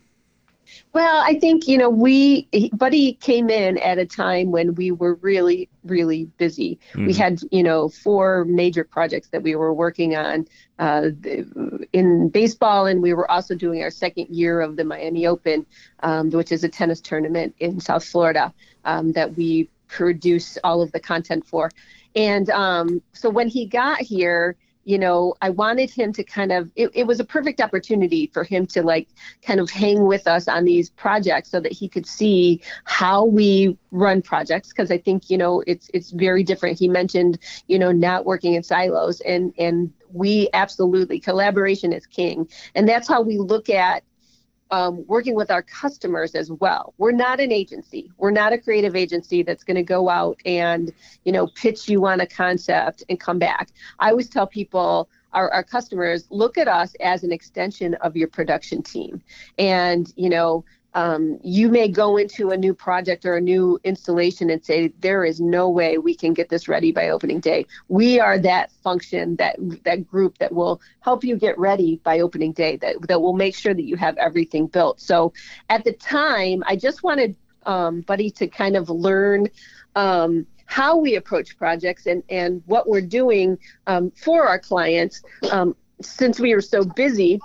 Well, 0.96 1.20
I 1.22 1.38
think, 1.38 1.68
you 1.68 1.76
know, 1.76 1.90
we, 1.90 2.48
Buddy 2.72 3.12
came 3.20 3.50
in 3.50 3.76
at 3.76 3.98
a 3.98 4.06
time 4.06 4.50
when 4.50 4.74
we 4.76 4.92
were 4.92 5.16
really, 5.16 5.68
really 5.85 6.24
busy. 6.38 6.78
Mm-hmm. 6.94 7.06
We 7.09 7.12
had, 7.12 7.40
you 7.50 7.62
know, 7.62 7.90
four 7.90 8.46
major 8.46 8.82
projects 8.82 9.28
that 9.28 9.42
we 9.42 9.56
were 9.56 9.74
working 9.74 10.16
on 10.16 10.46
uh, 10.78 11.11
in 11.92 12.30
baseball, 12.30 12.87
and 12.87 13.02
we 13.02 13.12
were 13.12 13.30
also 13.30 13.54
doing 13.54 13.82
our 13.82 13.90
second 13.90 14.35
year 14.35 14.62
of 14.62 14.76
the 14.76 14.85
Miami 14.85 15.26
Open, 15.26 15.66
um, 16.00 16.30
which 16.30 16.50
is 16.50 16.64
a 16.64 16.68
tennis 16.70 17.02
tournament 17.02 17.54
in 17.59 17.78
South 17.78 18.02
Florida 18.02 18.54
um, 18.87 19.12
that 19.12 19.37
we 19.37 19.68
produce 19.88 20.56
all 20.64 20.80
of 20.80 20.92
the 20.92 21.00
content 21.00 21.46
for. 21.46 21.70
And 22.14 22.48
um, 22.48 23.02
so 23.12 23.28
when 23.28 23.48
he 23.48 23.66
got 23.66 24.00
here, 24.00 24.56
you 24.87 25.01
know, 25.01 25.35
I 25.42 25.51
wanted 25.51 25.90
him 25.90 26.12
to 26.12 26.22
kind 26.22 26.53
of, 26.53 26.70
it, 26.77 26.92
it, 26.94 27.09
was 27.09 27.18
a 27.18 27.25
perfect 27.25 27.61
opportunity 27.61 28.29
for 28.33 28.44
him 28.44 28.66
to 28.68 28.85
like 28.85 29.09
kind 29.42 29.59
of 29.59 29.68
hang 29.68 30.07
with 30.07 30.29
us 30.29 30.46
on 30.46 30.64
these 30.64 30.90
projects 30.90 31.51
so 31.51 31.59
that 31.59 31.72
he 31.72 31.88
could 31.88 32.07
see 32.07 32.62
how 32.85 33.25
we 33.25 33.77
run 33.90 34.22
projects. 34.22 34.72
Cause 34.72 34.92
I 34.92 34.99
think, 34.99 35.29
you 35.29 35.38
know, 35.38 35.64
it's, 35.66 35.90
it's 35.92 36.12
very 36.12 36.44
different. 36.44 36.79
He 36.79 36.88
mentioned, 36.88 37.40
you 37.66 37.81
know, 37.81 37.90
not 37.90 38.27
working 38.27 38.55
in 38.55 38.62
silos 38.62 39.20
and, 39.22 39.53
and 39.59 39.92
we 40.12 40.49
absolutely 40.53 41.18
collaboration 41.18 41.92
is 41.92 42.07
king. 42.07 42.49
And 42.77 42.88
that's 42.88 43.09
how 43.09 43.22
we 43.22 43.38
look 43.38 43.68
at 43.68 44.05
um, 44.70 45.05
working 45.07 45.35
with 45.35 45.50
our 45.50 45.62
customers 45.62 46.35
as 46.35 46.50
well. 46.50 46.94
We're 46.98 47.12
not 47.12 47.40
an 47.40 47.52
agency. 47.52 48.11
We're 48.18 48.31
not 48.31 48.52
a 48.52 48.59
creative 48.59 48.96
agency 48.96 49.42
that's 49.42 49.64
going 49.64 49.76
to 49.76 49.83
go 49.83 50.09
out 50.09 50.40
and 50.44 50.92
you 51.24 51.33
know 51.33 51.46
pitch 51.46 51.88
you 51.88 52.07
on 52.07 52.20
a 52.20 52.26
concept 52.26 53.05
and 53.09 53.18
come 53.18 53.38
back. 53.38 53.70
I 53.98 54.11
always 54.11 54.29
tell 54.29 54.46
people. 54.46 55.09
Our, 55.33 55.52
our 55.52 55.64
customers 55.64 56.26
look 56.31 56.57
at 56.57 56.66
us 56.66 56.94
as 57.00 57.22
an 57.22 57.31
extension 57.31 57.92
of 57.96 58.16
your 58.16 58.29
production 58.29 58.83
team 58.83 59.20
and 59.59 60.11
you 60.16 60.31
know 60.31 60.64
um, 60.96 61.38
you 61.42 61.68
may 61.68 61.88
go 61.88 62.16
into 62.16 62.50
a 62.50 62.56
new 62.56 62.72
project 62.72 63.26
or 63.26 63.37
a 63.37 63.40
new 63.40 63.78
installation 63.85 64.48
and 64.48 64.64
say 64.64 64.88
there 65.00 65.26
is 65.26 65.40
no 65.42 65.68
way 65.68 65.98
we 65.98 66.14
can 66.14 66.32
get 66.32 66.48
this 66.48 66.68
ready 66.68 66.90
by 66.90 67.11
opening 67.11 67.38
day. 67.38 67.66
We 67.88 68.18
are 68.18 68.38
that 68.38 68.72
function 68.82 69.37
that 69.37 69.56
that 69.85 70.06
group 70.06 70.38
that 70.38 70.52
will 70.52 70.80
help 71.00 71.22
you 71.22 71.37
get 71.37 71.59
ready 71.59 72.00
by 72.02 72.20
opening 72.20 72.52
day 72.52 72.76
that, 72.78 73.06
that 73.09 73.20
will 73.20 73.35
make 73.35 73.54
sure 73.54 73.74
that 73.74 73.85
you 73.85 73.96
have 73.96 74.16
everything 74.16 74.68
built. 74.68 74.98
So 75.00 75.35
at 75.68 75.85
the 75.85 75.92
time 75.92 76.62
i 76.66 76.74
just 76.76 77.02
wanted 77.02 77.37
um, 77.66 78.00
buddy 78.00 78.30
to 78.30 78.46
kind 78.46 78.74
of 78.74 78.88
learn 78.88 79.48
um, 79.96 80.46
how 80.64 80.96
we 80.96 81.16
approach 81.16 81.59
projects 81.59 82.06
and, 82.06 82.22
and 82.30 82.62
what 82.64 82.88
we're 82.88 83.02
doing 83.02 83.59
um, 83.87 84.11
for 84.12 84.48
our 84.48 84.59
clients. 84.59 85.22
Um, 85.50 85.76
since 86.00 86.40
we 86.40 86.52
are 86.52 86.61
so 86.61 86.85
busy 86.85 87.40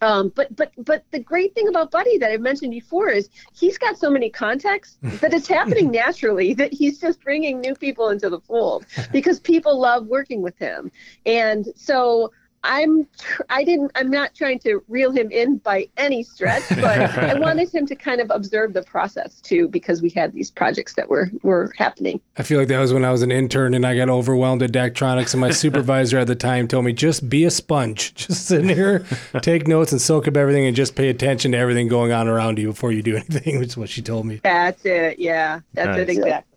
um, 0.00 0.32
but 0.34 0.54
but 0.56 0.72
but 0.78 1.04
the 1.10 1.18
great 1.18 1.54
thing 1.54 1.68
about 1.68 1.90
Buddy 1.90 2.18
that 2.18 2.30
I've 2.30 2.40
mentioned 2.40 2.70
before 2.70 3.08
is 3.10 3.28
he's 3.52 3.78
got 3.78 3.98
so 3.98 4.10
many 4.10 4.30
contacts 4.30 4.98
that 5.02 5.34
it's 5.34 5.48
happening 5.48 5.90
naturally 5.92 6.54
that 6.54 6.72
he's 6.72 7.00
just 7.00 7.22
bringing 7.22 7.60
new 7.60 7.74
people 7.74 8.08
into 8.08 8.28
the 8.28 8.40
fold 8.40 8.86
because 9.12 9.40
people 9.40 9.78
love 9.78 10.06
working 10.06 10.42
with 10.42 10.58
him, 10.58 10.90
and 11.26 11.66
so 11.76 12.32
I'm 12.64 13.06
I 13.48 13.64
didn't 13.64 13.92
I'm 13.94 14.10
not 14.10 14.34
trying 14.34 14.58
to 14.60 14.82
reel 14.88 15.10
him 15.10 15.30
in 15.30 15.58
by 15.58 15.88
any 15.96 16.22
stretch, 16.22 16.64
but 16.68 17.00
I 17.18 17.34
wanted 17.34 17.72
him 17.72 17.86
to 17.86 17.94
kind 17.94 18.20
of 18.20 18.30
observe 18.30 18.72
the 18.72 18.82
process 18.82 19.40
too 19.40 19.68
because 19.68 20.02
we 20.02 20.10
had 20.10 20.32
these 20.32 20.50
projects 20.50 20.94
that 20.94 21.08
were 21.08 21.30
were 21.42 21.72
happening. 21.76 22.20
I 22.36 22.42
feel 22.42 22.58
like 22.58 22.68
that 22.68 22.78
was 22.78 22.92
when 22.92 23.04
I 23.04 23.12
was 23.12 23.22
an 23.22 23.32
intern 23.32 23.74
and 23.74 23.86
I 23.86 23.96
got 23.96 24.08
overwhelmed 24.08 24.62
at 24.62 24.72
Daktronics 24.72 25.32
and 25.32 25.40
my 25.40 25.50
supervisor 25.50 26.18
at 26.18 26.26
the 26.26 26.34
time 26.34 26.68
told 26.68 26.84
me 26.84 26.92
just 26.92 27.28
be 27.28 27.44
a 27.44 27.50
sponge. 27.50 28.14
Just 28.20 28.46
sit 28.46 28.60
in 28.60 28.68
here, 28.68 29.04
take 29.40 29.66
notes 29.66 29.92
and 29.92 30.00
soak 30.00 30.28
up 30.28 30.36
everything 30.36 30.66
and 30.66 30.76
just 30.76 30.94
pay 30.94 31.08
attention 31.08 31.52
to 31.52 31.58
everything 31.58 31.88
going 31.88 32.12
on 32.12 32.28
around 32.28 32.58
you 32.58 32.68
before 32.68 32.92
you 32.92 33.02
do 33.02 33.16
anything, 33.16 33.58
which 33.58 33.68
is 33.68 33.76
what 33.76 33.88
she 33.88 34.02
told 34.02 34.26
me. 34.26 34.40
That's 34.42 34.84
it. 34.84 35.18
Yeah. 35.18 35.60
That's 35.74 35.96
nice. 35.96 35.98
it 35.98 36.08
exactly. 36.10 36.49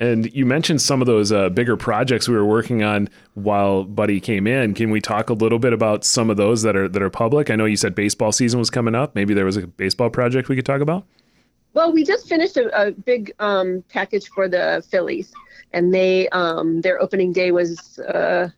And 0.00 0.32
you 0.34 0.46
mentioned 0.46 0.80
some 0.80 1.02
of 1.02 1.06
those 1.06 1.30
uh, 1.30 1.50
bigger 1.50 1.76
projects 1.76 2.26
we 2.26 2.34
were 2.34 2.46
working 2.46 2.82
on 2.82 3.10
while 3.34 3.84
Buddy 3.84 4.18
came 4.18 4.46
in. 4.46 4.72
Can 4.72 4.90
we 4.90 4.98
talk 4.98 5.28
a 5.28 5.34
little 5.34 5.58
bit 5.58 5.74
about 5.74 6.04
some 6.04 6.30
of 6.30 6.38
those 6.38 6.62
that 6.62 6.74
are 6.74 6.88
that 6.88 7.02
are 7.02 7.10
public? 7.10 7.50
I 7.50 7.56
know 7.56 7.66
you 7.66 7.76
said 7.76 7.94
baseball 7.94 8.32
season 8.32 8.58
was 8.58 8.70
coming 8.70 8.94
up. 8.94 9.14
Maybe 9.14 9.34
there 9.34 9.44
was 9.44 9.58
a 9.58 9.66
baseball 9.66 10.08
project 10.08 10.48
we 10.48 10.56
could 10.56 10.64
talk 10.64 10.80
about. 10.80 11.04
Well, 11.74 11.92
we 11.92 12.02
just 12.02 12.28
finished 12.28 12.56
a, 12.56 12.88
a 12.88 12.92
big 12.92 13.32
um, 13.40 13.84
package 13.90 14.28
for 14.30 14.48
the 14.48 14.82
Phillies, 14.90 15.32
and 15.72 15.92
they 15.92 16.30
um, 16.30 16.80
their 16.80 17.00
opening 17.00 17.32
day 17.34 17.52
was 17.52 17.98
uh, 17.98 18.48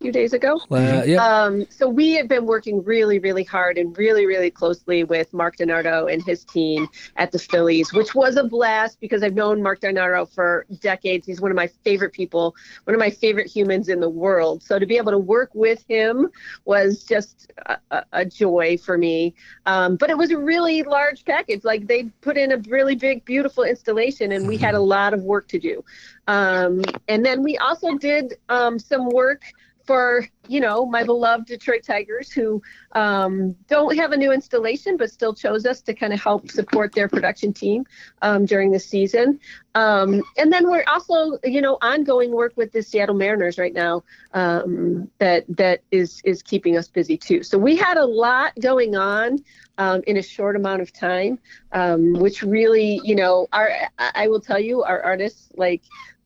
few 0.00 0.10
days 0.10 0.32
ago. 0.32 0.60
Uh, 0.70 1.02
yeah. 1.04 1.22
Um, 1.22 1.66
so 1.68 1.88
we 1.88 2.14
have 2.14 2.26
been 2.26 2.46
working 2.46 2.82
really, 2.82 3.18
really 3.18 3.44
hard 3.44 3.76
and 3.76 3.96
really, 3.98 4.24
really 4.24 4.50
closely 4.50 5.04
with 5.04 5.32
Mark 5.34 5.56
DiNardo 5.58 6.10
and 6.10 6.24
his 6.24 6.44
team 6.44 6.88
at 7.16 7.32
the 7.32 7.38
Phillies, 7.38 7.92
which 7.92 8.14
was 8.14 8.36
a 8.36 8.44
blast 8.44 8.98
because 9.00 9.22
I've 9.22 9.34
known 9.34 9.62
Mark 9.62 9.80
DiNardo 9.80 10.32
for 10.32 10.64
decades. 10.80 11.26
He's 11.26 11.40
one 11.40 11.50
of 11.50 11.56
my 11.56 11.66
favorite 11.84 12.12
people, 12.12 12.54
one 12.84 12.94
of 12.94 12.98
my 12.98 13.10
favorite 13.10 13.46
humans 13.46 13.90
in 13.90 14.00
the 14.00 14.08
world. 14.08 14.62
So 14.62 14.78
to 14.78 14.86
be 14.86 14.96
able 14.96 15.12
to 15.12 15.18
work 15.18 15.50
with 15.54 15.84
him 15.86 16.30
was 16.64 17.04
just 17.04 17.52
a, 17.90 18.04
a 18.12 18.24
joy 18.24 18.78
for 18.78 18.96
me. 18.96 19.34
Um, 19.66 19.96
but 19.96 20.08
it 20.08 20.16
was 20.16 20.30
a 20.30 20.38
really 20.38 20.82
large 20.82 21.26
package. 21.26 21.62
Like 21.62 21.86
they 21.86 22.04
put 22.22 22.38
in 22.38 22.52
a 22.52 22.58
really 22.68 22.94
big, 22.94 23.24
beautiful 23.26 23.64
installation, 23.64 24.32
and 24.32 24.48
we 24.48 24.56
had 24.56 24.74
a 24.74 24.78
mm-hmm. 24.78 24.88
lot 24.88 25.14
of 25.14 25.22
work 25.24 25.46
to 25.48 25.58
do. 25.58 25.84
Um, 26.26 26.82
and 27.08 27.24
then 27.24 27.42
we 27.42 27.58
also 27.58 27.98
did 27.98 28.38
um, 28.48 28.78
some 28.78 29.10
work 29.10 29.42
for 29.90 30.24
you 30.46 30.60
know 30.60 30.86
my 30.86 31.02
beloved 31.02 31.46
Detroit 31.46 31.82
Tigers 31.84 32.30
who 32.30 32.62
um, 32.92 33.56
don't 33.66 33.96
have 33.96 34.12
a 34.12 34.16
new 34.16 34.30
installation 34.30 34.96
but 34.96 35.10
still 35.10 35.34
chose 35.34 35.66
us 35.66 35.80
to 35.80 35.94
kind 35.94 36.12
of 36.12 36.20
help 36.20 36.48
support 36.48 36.94
their 36.94 37.08
production 37.08 37.52
team 37.52 37.84
um, 38.22 38.44
during 38.44 38.70
the 38.70 38.78
season. 38.78 39.40
Um, 39.74 40.22
and 40.38 40.52
then 40.52 40.70
we're 40.70 40.84
also 40.86 41.38
you 41.42 41.60
know 41.60 41.76
ongoing 41.82 42.30
work 42.30 42.52
with 42.54 42.70
the 42.70 42.84
Seattle 42.84 43.16
Mariners 43.16 43.58
right 43.58 43.74
now 43.74 44.04
um, 44.32 45.10
that 45.18 45.44
that 45.48 45.82
is 45.90 46.22
is 46.24 46.40
keeping 46.40 46.76
us 46.76 46.86
busy 46.86 47.16
too. 47.16 47.42
So 47.42 47.58
we 47.58 47.74
had 47.74 47.96
a 47.96 48.06
lot 48.06 48.52
going 48.60 48.94
on. 48.94 49.38
Um, 49.78 50.02
in 50.06 50.18
a 50.18 50.22
short 50.22 50.56
amount 50.56 50.82
of 50.82 50.92
time, 50.92 51.38
um, 51.72 52.12
which 52.12 52.42
really, 52.42 53.00
you 53.02 53.14
know, 53.14 53.46
our 53.50 53.70
I 53.98 54.28
will 54.28 54.42
tell 54.42 54.60
you, 54.60 54.82
our 54.82 55.00
artists 55.00 55.50
like 55.56 55.80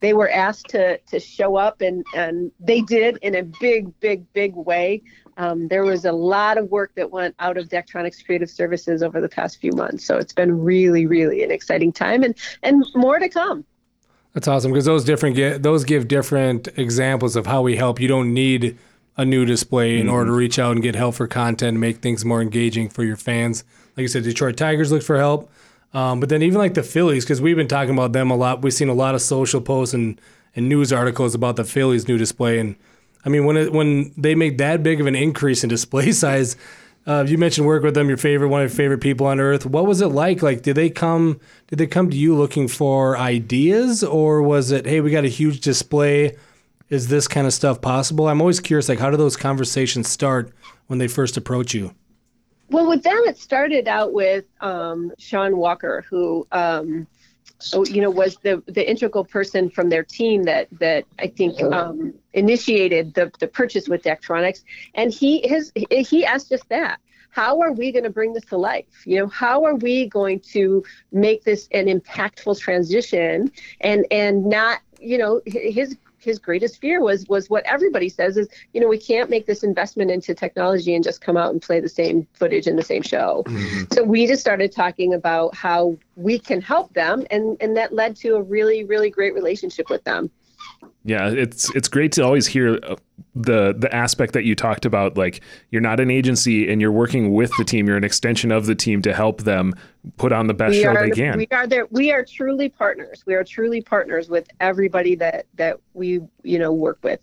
they 0.04 0.12
were 0.12 0.28
asked 0.28 0.68
to 0.68 0.98
to 0.98 1.18
show 1.18 1.56
up 1.56 1.80
and 1.80 2.04
and 2.14 2.52
they 2.60 2.82
did 2.82 3.16
in 3.22 3.34
a 3.34 3.42
big 3.42 3.98
big 4.00 4.30
big 4.34 4.54
way. 4.54 5.02
Um, 5.38 5.66
there 5.68 5.82
was 5.82 6.04
a 6.04 6.12
lot 6.12 6.58
of 6.58 6.70
work 6.70 6.92
that 6.94 7.10
went 7.10 7.34
out 7.38 7.56
of 7.56 7.70
Daktronics 7.70 8.24
Creative 8.24 8.50
Services 8.50 9.02
over 9.02 9.20
the 9.20 9.30
past 9.30 9.60
few 9.60 9.72
months. 9.72 10.04
So 10.04 10.18
it's 10.18 10.34
been 10.34 10.60
really 10.60 11.06
really 11.06 11.42
an 11.42 11.50
exciting 11.50 11.90
time 11.90 12.22
and 12.22 12.36
and 12.62 12.84
more 12.94 13.18
to 13.18 13.30
come. 13.30 13.64
That's 14.34 14.46
awesome 14.46 14.72
because 14.72 14.84
those 14.84 15.04
different 15.04 15.62
those 15.62 15.84
give 15.84 16.06
different 16.06 16.68
examples 16.76 17.34
of 17.34 17.46
how 17.46 17.62
we 17.62 17.76
help. 17.76 17.98
You 17.98 18.08
don't 18.08 18.34
need 18.34 18.76
a 19.16 19.24
new 19.24 19.46
display 19.46 19.98
in 19.98 20.06
mm-hmm. 20.06 20.14
order 20.14 20.26
to 20.26 20.36
reach 20.36 20.58
out 20.58 20.72
and 20.72 20.82
get 20.82 20.96
help 20.96 21.14
for 21.14 21.26
content 21.26 21.70
and 21.70 21.80
make 21.80 21.98
things 21.98 22.26
more 22.26 22.42
engaging 22.42 22.90
for 22.90 23.04
your 23.04 23.16
fans. 23.16 23.64
Like 23.96 24.02
you 24.02 24.08
said 24.08 24.24
detroit 24.24 24.58
tigers 24.58 24.92
look 24.92 25.02
for 25.02 25.16
help 25.16 25.50
um, 25.94 26.18
but 26.18 26.28
then 26.28 26.42
even 26.42 26.58
like 26.58 26.74
the 26.74 26.82
Phillies, 26.82 27.24
because 27.24 27.40
we've 27.40 27.56
been 27.56 27.68
talking 27.68 27.94
about 27.94 28.12
them 28.12 28.30
a 28.30 28.36
lot. 28.36 28.62
We've 28.62 28.74
seen 28.74 28.88
a 28.88 28.94
lot 28.94 29.14
of 29.14 29.22
social 29.22 29.60
posts 29.60 29.94
and, 29.94 30.20
and 30.56 30.68
news 30.68 30.92
articles 30.92 31.36
about 31.36 31.54
the 31.54 31.64
Phillies' 31.64 32.08
new 32.08 32.18
display. 32.18 32.58
And 32.58 32.74
I 33.24 33.28
mean, 33.28 33.44
when 33.44 33.56
it, 33.56 33.72
when 33.72 34.12
they 34.16 34.34
make 34.34 34.58
that 34.58 34.82
big 34.82 35.00
of 35.00 35.06
an 35.06 35.14
increase 35.14 35.62
in 35.62 35.68
display 35.70 36.10
size, 36.10 36.56
uh, 37.06 37.24
you 37.28 37.38
mentioned 37.38 37.66
work 37.66 37.84
with 37.84 37.94
them, 37.94 38.08
your 38.08 38.16
favorite, 38.16 38.48
one 38.48 38.62
of 38.62 38.70
your 38.70 38.76
favorite 38.76 39.00
people 39.00 39.26
on 39.26 39.38
earth. 39.38 39.66
What 39.66 39.86
was 39.86 40.00
it 40.00 40.08
like? 40.08 40.42
Like, 40.42 40.62
did 40.62 40.74
they 40.74 40.90
come? 40.90 41.38
Did 41.68 41.78
they 41.78 41.86
come 41.86 42.10
to 42.10 42.16
you 42.16 42.34
looking 42.34 42.66
for 42.66 43.16
ideas, 43.16 44.02
or 44.02 44.42
was 44.42 44.72
it, 44.72 44.86
hey, 44.86 45.00
we 45.00 45.10
got 45.10 45.24
a 45.24 45.28
huge 45.28 45.60
display? 45.60 46.36
Is 46.88 47.08
this 47.08 47.28
kind 47.28 47.46
of 47.46 47.52
stuff 47.52 47.80
possible? 47.80 48.28
I'm 48.28 48.40
always 48.40 48.58
curious. 48.58 48.88
Like, 48.88 48.98
how 48.98 49.10
do 49.10 49.16
those 49.16 49.36
conversations 49.36 50.08
start 50.08 50.50
when 50.86 50.98
they 50.98 51.08
first 51.08 51.36
approach 51.36 51.72
you? 51.72 51.94
Well, 52.70 52.88
with 52.88 53.02
them, 53.02 53.20
it 53.26 53.38
started 53.38 53.88
out 53.88 54.12
with 54.12 54.44
um, 54.60 55.12
Sean 55.18 55.56
Walker, 55.56 56.04
who 56.08 56.46
um, 56.50 57.06
oh, 57.72 57.84
you 57.84 58.00
know 58.00 58.10
was 58.10 58.36
the 58.42 58.62
the 58.66 58.88
integral 58.88 59.24
person 59.24 59.70
from 59.70 59.90
their 59.90 60.02
team 60.02 60.44
that 60.44 60.68
that 60.80 61.04
I 61.18 61.28
think 61.28 61.62
um, 61.62 62.14
initiated 62.32 63.14
the 63.14 63.30
the 63.38 63.48
purchase 63.48 63.88
with 63.88 64.02
Daktronics, 64.02 64.62
and 64.94 65.12
he 65.12 65.46
his 65.46 65.72
he 65.90 66.24
asked 66.24 66.48
just 66.48 66.68
that. 66.68 67.00
How 67.30 67.60
are 67.62 67.72
we 67.72 67.90
going 67.90 68.04
to 68.04 68.10
bring 68.10 68.32
this 68.32 68.44
to 68.46 68.56
life? 68.56 69.04
You 69.04 69.18
know, 69.18 69.26
how 69.26 69.64
are 69.64 69.74
we 69.74 70.06
going 70.08 70.38
to 70.52 70.84
make 71.10 71.42
this 71.42 71.68
an 71.72 71.86
impactful 71.86 72.60
transition 72.60 73.50
and 73.80 74.06
and 74.10 74.46
not 74.46 74.80
you 75.00 75.18
know 75.18 75.40
his 75.44 75.96
his 76.24 76.38
greatest 76.38 76.80
fear 76.80 77.00
was 77.00 77.26
was 77.28 77.50
what 77.50 77.64
everybody 77.66 78.08
says 78.08 78.36
is 78.36 78.48
you 78.72 78.80
know 78.80 78.88
we 78.88 78.98
can't 78.98 79.30
make 79.30 79.46
this 79.46 79.62
investment 79.62 80.10
into 80.10 80.34
technology 80.34 80.94
and 80.94 81.04
just 81.04 81.20
come 81.20 81.36
out 81.36 81.52
and 81.52 81.62
play 81.62 81.80
the 81.80 81.88
same 81.88 82.26
footage 82.32 82.66
in 82.66 82.76
the 82.76 82.82
same 82.82 83.02
show 83.02 83.42
mm-hmm. 83.46 83.84
so 83.92 84.02
we 84.02 84.26
just 84.26 84.40
started 84.40 84.72
talking 84.72 85.14
about 85.14 85.54
how 85.54 85.96
we 86.16 86.38
can 86.38 86.60
help 86.60 86.92
them 86.94 87.26
and 87.30 87.56
and 87.60 87.76
that 87.76 87.92
led 87.92 88.16
to 88.16 88.36
a 88.36 88.42
really 88.42 88.84
really 88.84 89.10
great 89.10 89.34
relationship 89.34 89.90
with 89.90 90.02
them 90.04 90.30
yeah, 91.04 91.28
it's 91.28 91.74
it's 91.74 91.88
great 91.88 92.12
to 92.12 92.24
always 92.24 92.46
hear 92.46 92.78
uh, 92.82 92.96
the 93.34 93.74
the 93.76 93.94
aspect 93.94 94.32
that 94.32 94.44
you 94.44 94.54
talked 94.54 94.86
about. 94.86 95.18
Like 95.18 95.42
you're 95.70 95.82
not 95.82 96.00
an 96.00 96.10
agency 96.10 96.70
and 96.72 96.80
you're 96.80 96.92
working 96.92 97.34
with 97.34 97.50
the 97.58 97.64
team. 97.64 97.86
You're 97.86 97.98
an 97.98 98.04
extension 98.04 98.50
of 98.50 98.64
the 98.64 98.74
team 98.74 99.02
to 99.02 99.12
help 99.12 99.42
them 99.42 99.74
put 100.16 100.32
on 100.32 100.46
the 100.46 100.54
best 100.54 100.72
we 100.72 100.82
show 100.82 100.90
are, 100.90 101.02
they 101.02 101.10
can. 101.10 101.36
We 101.36 101.46
are 101.50 101.66
there. 101.66 101.86
We 101.90 102.10
are 102.10 102.24
truly 102.24 102.70
partners. 102.70 103.22
We 103.26 103.34
are 103.34 103.44
truly 103.44 103.82
partners 103.82 104.30
with 104.30 104.48
everybody 104.60 105.14
that 105.16 105.46
that 105.56 105.78
we 105.92 106.20
you 106.42 106.58
know 106.58 106.72
work 106.72 106.98
with. 107.02 107.20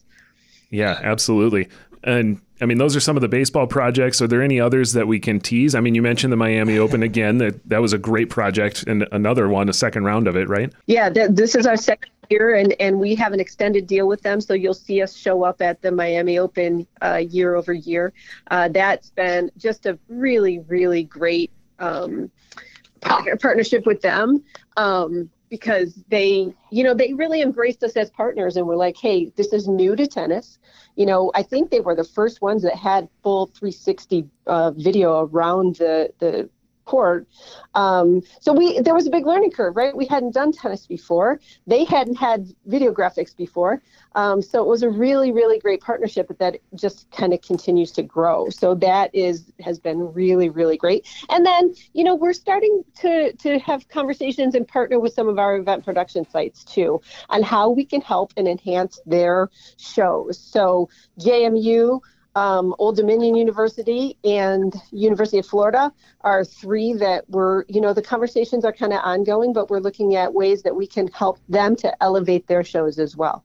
Yeah, 0.70 1.00
absolutely. 1.02 1.68
And 2.04 2.40
I 2.62 2.66
mean, 2.66 2.78
those 2.78 2.96
are 2.96 3.00
some 3.00 3.18
of 3.18 3.22
the 3.22 3.28
baseball 3.28 3.66
projects. 3.66 4.22
Are 4.22 4.28
there 4.28 4.44
any 4.44 4.60
others 4.60 4.94
that 4.94 5.08
we 5.08 5.20
can 5.20 5.40
tease? 5.40 5.74
I 5.74 5.80
mean, 5.80 5.96
you 5.96 6.04
mentioned 6.04 6.32
the 6.32 6.38
Miami 6.38 6.78
Open 6.78 7.02
again. 7.02 7.40
That 7.40 7.68
that 7.68 7.82
was 7.82 7.94
a 7.94 7.98
great 7.98 8.30
project, 8.30 8.84
and 8.86 9.08
another 9.12 9.50
one, 9.50 9.70
a 9.70 9.74
second 9.74 10.04
round 10.04 10.28
of 10.28 10.36
it, 10.36 10.48
right? 10.48 10.72
Yeah, 10.86 11.10
th- 11.10 11.32
this 11.32 11.56
is 11.56 11.66
our 11.66 11.78
second 11.78 12.12
year, 12.32 12.56
and 12.56 12.74
and 12.80 13.00
we 13.00 13.14
have 13.16 13.34
an 13.34 13.40
extended 13.40 13.86
deal 13.86 14.08
with 14.08 14.22
them, 14.22 14.42
so 14.42 14.54
you'll 14.54 14.74
see 14.74 15.02
us 15.02 15.16
show 15.16 15.44
up 15.44 15.62
at 15.62 15.82
the 15.82 15.92
Miami 15.92 16.40
Open 16.40 16.88
uh, 17.02 17.18
year 17.18 17.56
over 17.56 17.74
year. 17.74 18.14
Uh, 18.50 18.70
that's 18.70 19.10
been 19.12 19.52
just 19.58 19.86
a 19.86 20.00
really, 20.08 20.60
really 20.60 21.04
great 21.04 21.52
um, 21.80 22.32
partnership 23.02 23.86
with 23.86 24.02
them. 24.02 24.44
Um, 24.78 25.30
because 25.52 26.02
they, 26.08 26.56
you 26.72 26.82
know, 26.82 26.94
they 26.94 27.14
really 27.14 27.42
embraced 27.42 27.84
us 27.84 27.98
as 27.98 28.10
partners 28.10 28.56
and 28.56 28.66
were 28.66 28.78
like, 28.78 28.96
hey, 28.96 29.32
this 29.36 29.52
is 29.52 29.68
new 29.68 29.98
to 29.98 30.08
tennis. 30.08 30.58
You 30.96 31.06
know, 31.06 31.30
I 31.36 31.44
think 31.44 31.70
they 31.70 31.82
were 31.82 31.94
the 31.94 32.06
first 32.06 32.42
ones 32.42 32.64
that 32.64 32.78
had 32.78 33.10
full 33.22 33.48
360 33.48 34.30
uh, 34.48 34.72
video 34.72 35.26
around 35.26 35.76
the, 35.76 36.10
the 36.20 36.50
court. 36.92 37.26
Um, 37.74 38.22
so 38.42 38.52
we 38.52 38.82
there 38.82 38.94
was 38.94 39.08
a 39.08 39.10
big 39.10 39.26
learning 39.26 39.52
curve, 39.52 39.78
right? 39.78 39.96
We 39.96 40.06
hadn't 40.06 40.34
done 40.34 40.52
tennis 40.52 40.86
before. 40.86 41.40
They 41.66 41.86
hadn't 41.86 42.18
had 42.18 42.54
video 42.66 42.92
graphics 42.92 43.34
before. 43.36 43.82
Um, 44.14 44.42
so 44.42 44.62
it 44.62 44.68
was 44.68 44.84
a 44.84 44.90
really, 44.90 45.32
really 45.32 45.58
great 45.58 45.80
partnership 45.80 46.30
that 46.38 46.58
just 46.76 47.10
kind 47.12 47.34
of 47.34 47.42
continues 47.42 47.92
to 47.94 48.04
grow. 48.04 48.50
So 48.50 48.76
that 48.76 49.16
is 49.16 49.54
has 49.62 49.80
been 49.80 50.00
really, 50.14 50.50
really 50.50 50.76
great. 50.76 51.08
And 51.30 51.46
then, 51.46 51.74
you 51.94 52.04
know, 52.04 52.16
we're 52.16 52.34
starting 52.34 52.84
to 53.04 53.32
to 53.32 53.60
have 53.60 53.88
conversations 53.88 54.54
and 54.54 54.68
partner 54.68 55.00
with 55.00 55.14
some 55.14 55.30
of 55.30 55.40
our 55.40 55.56
event 55.56 55.86
production 55.86 56.30
sites 56.30 56.66
too 56.66 57.00
on 57.30 57.42
how 57.42 57.70
we 57.70 57.86
can 57.86 58.02
help 58.02 58.34
and 58.36 58.50
enhance 58.50 59.00
their 59.06 59.50
shows. 59.78 60.38
So 60.38 60.90
JMU 61.22 62.02
um, 62.36 62.74
Old 62.80 62.96
Dominion 62.96 63.36
University 63.36 64.18
and 64.24 64.74
University 64.92 65.38
of 65.38 65.46
Florida 65.46 65.92
are 66.22 66.46
three 66.46 66.94
that 66.94 67.30
we're, 67.30 67.66
you 67.68 67.82
know, 67.82 67.94
the 67.94 68.02
conversations 68.02 68.64
are 68.64 68.72
kind 68.72 68.94
of 68.94 69.00
ongoing, 69.04 69.54
but 69.54 69.70
we're 69.70 69.80
looking 69.80 70.16
at 70.16 70.34
ways 70.34 70.64
that 70.64 70.76
we 70.76 70.88
can 70.88 71.08
help 71.10 71.40
them 71.50 71.76
to 71.78 72.04
elevate 72.04 72.48
their 72.48 72.64
shows 72.64 73.00
as 73.00 73.18
well. 73.18 73.44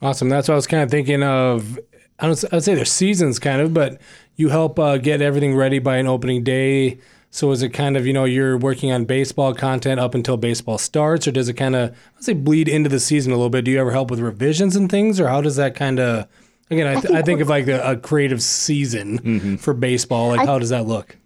Awesome. 0.00 0.28
That's 0.28 0.48
what 0.48 0.54
I 0.54 0.56
was 0.56 0.66
kind 0.66 0.82
of 0.82 0.90
thinking 0.90 1.22
of. 1.22 1.78
I 2.18 2.26
don't, 2.26 2.44
I'd 2.52 2.62
say 2.62 2.74
there's 2.74 2.92
seasons 2.92 3.38
kind 3.38 3.60
of, 3.60 3.72
but 3.72 4.00
you 4.36 4.48
help 4.48 4.78
uh, 4.78 4.98
get 4.98 5.22
everything 5.22 5.54
ready 5.56 5.78
by 5.78 5.96
an 5.96 6.06
opening 6.06 6.42
day. 6.42 6.98
So 7.30 7.50
is 7.50 7.62
it 7.62 7.70
kind 7.70 7.96
of, 7.96 8.06
you 8.06 8.12
know, 8.12 8.24
you're 8.24 8.58
working 8.58 8.92
on 8.92 9.06
baseball 9.06 9.54
content 9.54 9.98
up 9.98 10.14
until 10.14 10.36
baseball 10.36 10.76
starts, 10.76 11.26
or 11.26 11.32
does 11.32 11.48
it 11.48 11.54
kind 11.54 11.74
of, 11.74 11.96
I'd 12.16 12.24
say, 12.24 12.34
bleed 12.34 12.68
into 12.68 12.90
the 12.90 13.00
season 13.00 13.32
a 13.32 13.36
little 13.36 13.48
bit? 13.48 13.64
Do 13.64 13.70
you 13.70 13.80
ever 13.80 13.90
help 13.90 14.10
with 14.10 14.20
revisions 14.20 14.76
and 14.76 14.90
things, 14.90 15.18
or 15.18 15.28
how 15.28 15.40
does 15.40 15.56
that 15.56 15.74
kind 15.74 15.98
of 15.98 16.28
Again, 16.70 16.86
I, 16.86 16.94
th- 16.94 17.04
I, 17.04 17.08
think, 17.08 17.16
I 17.16 17.22
think 17.22 17.40
of 17.40 17.48
like 17.48 17.66
a, 17.68 17.92
a 17.92 17.96
creative 17.96 18.42
season 18.42 19.18
mm-hmm. 19.18 19.56
for 19.56 19.74
baseball. 19.74 20.28
Like, 20.28 20.40
I, 20.40 20.46
how 20.46 20.58
does 20.58 20.70
that 20.70 20.86
look? 20.86 21.16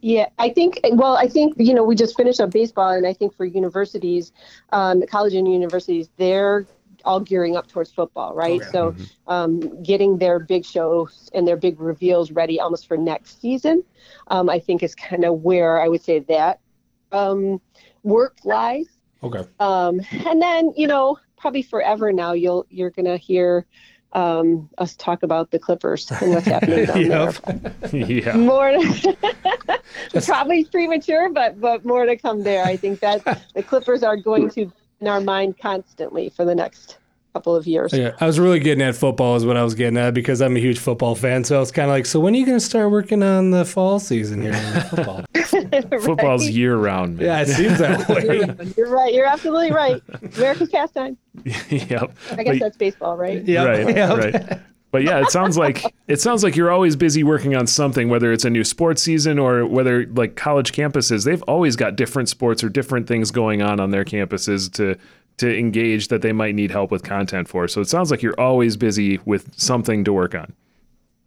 Yeah, 0.00 0.28
I 0.38 0.50
think. 0.50 0.80
Well, 0.92 1.16
I 1.16 1.28
think 1.28 1.54
you 1.56 1.72
know 1.72 1.82
we 1.82 1.94
just 1.94 2.16
finished 2.16 2.38
up 2.38 2.50
baseball, 2.50 2.90
and 2.90 3.06
I 3.06 3.14
think 3.14 3.34
for 3.34 3.46
universities, 3.46 4.32
um, 4.70 5.02
college 5.06 5.34
and 5.34 5.50
universities, 5.50 6.10
they're 6.18 6.66
all 7.04 7.20
gearing 7.20 7.56
up 7.56 7.66
towards 7.68 7.90
football, 7.90 8.34
right? 8.34 8.60
Okay. 8.60 8.70
So, 8.70 8.92
mm-hmm. 8.92 9.30
um, 9.32 9.82
getting 9.82 10.18
their 10.18 10.38
big 10.38 10.64
shows 10.64 11.30
and 11.34 11.46
their 11.46 11.56
big 11.56 11.80
reveals 11.80 12.30
ready 12.30 12.60
almost 12.60 12.86
for 12.86 12.96
next 12.96 13.40
season, 13.40 13.82
um, 14.28 14.48
I 14.48 14.58
think 14.58 14.82
is 14.82 14.94
kind 14.94 15.24
of 15.24 15.40
where 15.42 15.80
I 15.80 15.88
would 15.88 16.02
say 16.02 16.18
that 16.20 16.60
um, 17.12 17.60
work 18.02 18.36
lies. 18.44 18.86
Okay. 19.22 19.42
Um, 19.58 20.00
and 20.26 20.42
then 20.42 20.72
you 20.76 20.86
know 20.86 21.18
probably 21.36 21.62
forever 21.62 22.12
now 22.12 22.32
you'll 22.32 22.66
you're 22.68 22.90
gonna 22.90 23.16
hear 23.16 23.66
um, 24.14 24.68
us 24.78 24.94
talk 24.96 25.22
about 25.22 25.50
the 25.50 25.58
Clippers 25.58 26.10
and 26.10 26.30
what's 26.30 26.46
happening 26.46 26.84
down 27.08 27.08
there. 27.08 27.72
yeah. 27.92 28.36
More 28.36 28.70
to, 28.70 29.16
probably 30.24 30.64
premature, 30.64 31.28
but 31.30 31.60
but 31.60 31.84
more 31.84 32.06
to 32.06 32.16
come 32.16 32.42
there. 32.42 32.64
I 32.64 32.76
think 32.76 33.00
that 33.00 33.24
the 33.54 33.62
Clippers 33.62 34.02
are 34.02 34.16
going 34.16 34.50
to 34.50 34.72
in 35.00 35.08
our 35.08 35.20
mind 35.20 35.58
constantly 35.58 36.30
for 36.30 36.44
the 36.44 36.54
next 36.54 36.98
couple 37.34 37.56
of 37.56 37.66
years. 37.66 37.92
Yeah, 37.92 38.12
I 38.20 38.26
was 38.26 38.38
really 38.38 38.60
getting 38.60 38.82
at 38.82 38.94
football 38.94 39.34
is 39.34 39.44
what 39.44 39.56
I 39.56 39.64
was 39.64 39.74
getting 39.74 39.98
at 39.98 40.14
because 40.14 40.40
I'm 40.40 40.56
a 40.56 40.60
huge 40.60 40.78
football 40.78 41.16
fan. 41.16 41.42
So 41.42 41.60
it's 41.60 41.72
kind 41.72 41.90
of 41.90 41.92
like, 41.92 42.06
so 42.06 42.20
when 42.20 42.32
are 42.32 42.36
you 42.36 42.46
going 42.46 42.58
to 42.58 42.64
start 42.64 42.92
working 42.92 43.24
on 43.24 43.50
the 43.50 43.64
fall 43.64 43.98
season 43.98 44.40
here 44.40 44.52
in 44.52 44.80
football? 44.82 45.24
right. 45.90 46.02
Football's 46.02 46.48
year 46.48 46.76
round. 46.76 47.18
Man. 47.18 47.26
Yeah, 47.26 47.40
it 47.42 47.48
seems 47.48 47.78
that 47.78 48.08
way. 48.58 48.72
You're 48.76 48.90
right. 48.90 49.12
You're 49.12 49.26
absolutely 49.26 49.72
right. 49.72 50.02
America's 50.36 50.70
pastime. 50.70 51.16
yep. 51.44 52.16
I 52.30 52.42
guess 52.42 52.54
but, 52.54 52.58
that's 52.60 52.76
baseball, 52.76 53.16
right? 53.16 53.44
Yeah. 53.44 53.64
Right. 53.64 53.96
Yep. 53.96 54.18
Right. 54.18 54.60
But 54.94 55.02
yeah, 55.02 55.20
it 55.20 55.30
sounds 55.30 55.58
like 55.58 55.82
it 56.06 56.20
sounds 56.20 56.44
like 56.44 56.54
you're 56.54 56.70
always 56.70 56.94
busy 56.94 57.24
working 57.24 57.56
on 57.56 57.66
something, 57.66 58.08
whether 58.08 58.32
it's 58.32 58.44
a 58.44 58.50
new 58.50 58.62
sports 58.62 59.02
season 59.02 59.40
or 59.40 59.66
whether 59.66 60.06
like 60.06 60.36
college 60.36 60.70
campuses, 60.70 61.24
they've 61.24 61.42
always 61.48 61.74
got 61.74 61.96
different 61.96 62.28
sports 62.28 62.62
or 62.62 62.68
different 62.68 63.08
things 63.08 63.32
going 63.32 63.60
on 63.60 63.80
on 63.80 63.90
their 63.90 64.04
campuses 64.04 64.72
to 64.74 64.96
to 65.38 65.58
engage 65.58 66.08
that 66.08 66.22
they 66.22 66.32
might 66.32 66.54
need 66.54 66.70
help 66.70 66.92
with 66.92 67.02
content 67.02 67.48
for. 67.48 67.66
So 67.66 67.80
it 67.80 67.88
sounds 67.88 68.12
like 68.12 68.22
you're 68.22 68.38
always 68.38 68.76
busy 68.76 69.18
with 69.24 69.52
something 69.58 70.04
to 70.04 70.12
work 70.12 70.32
on. 70.32 70.52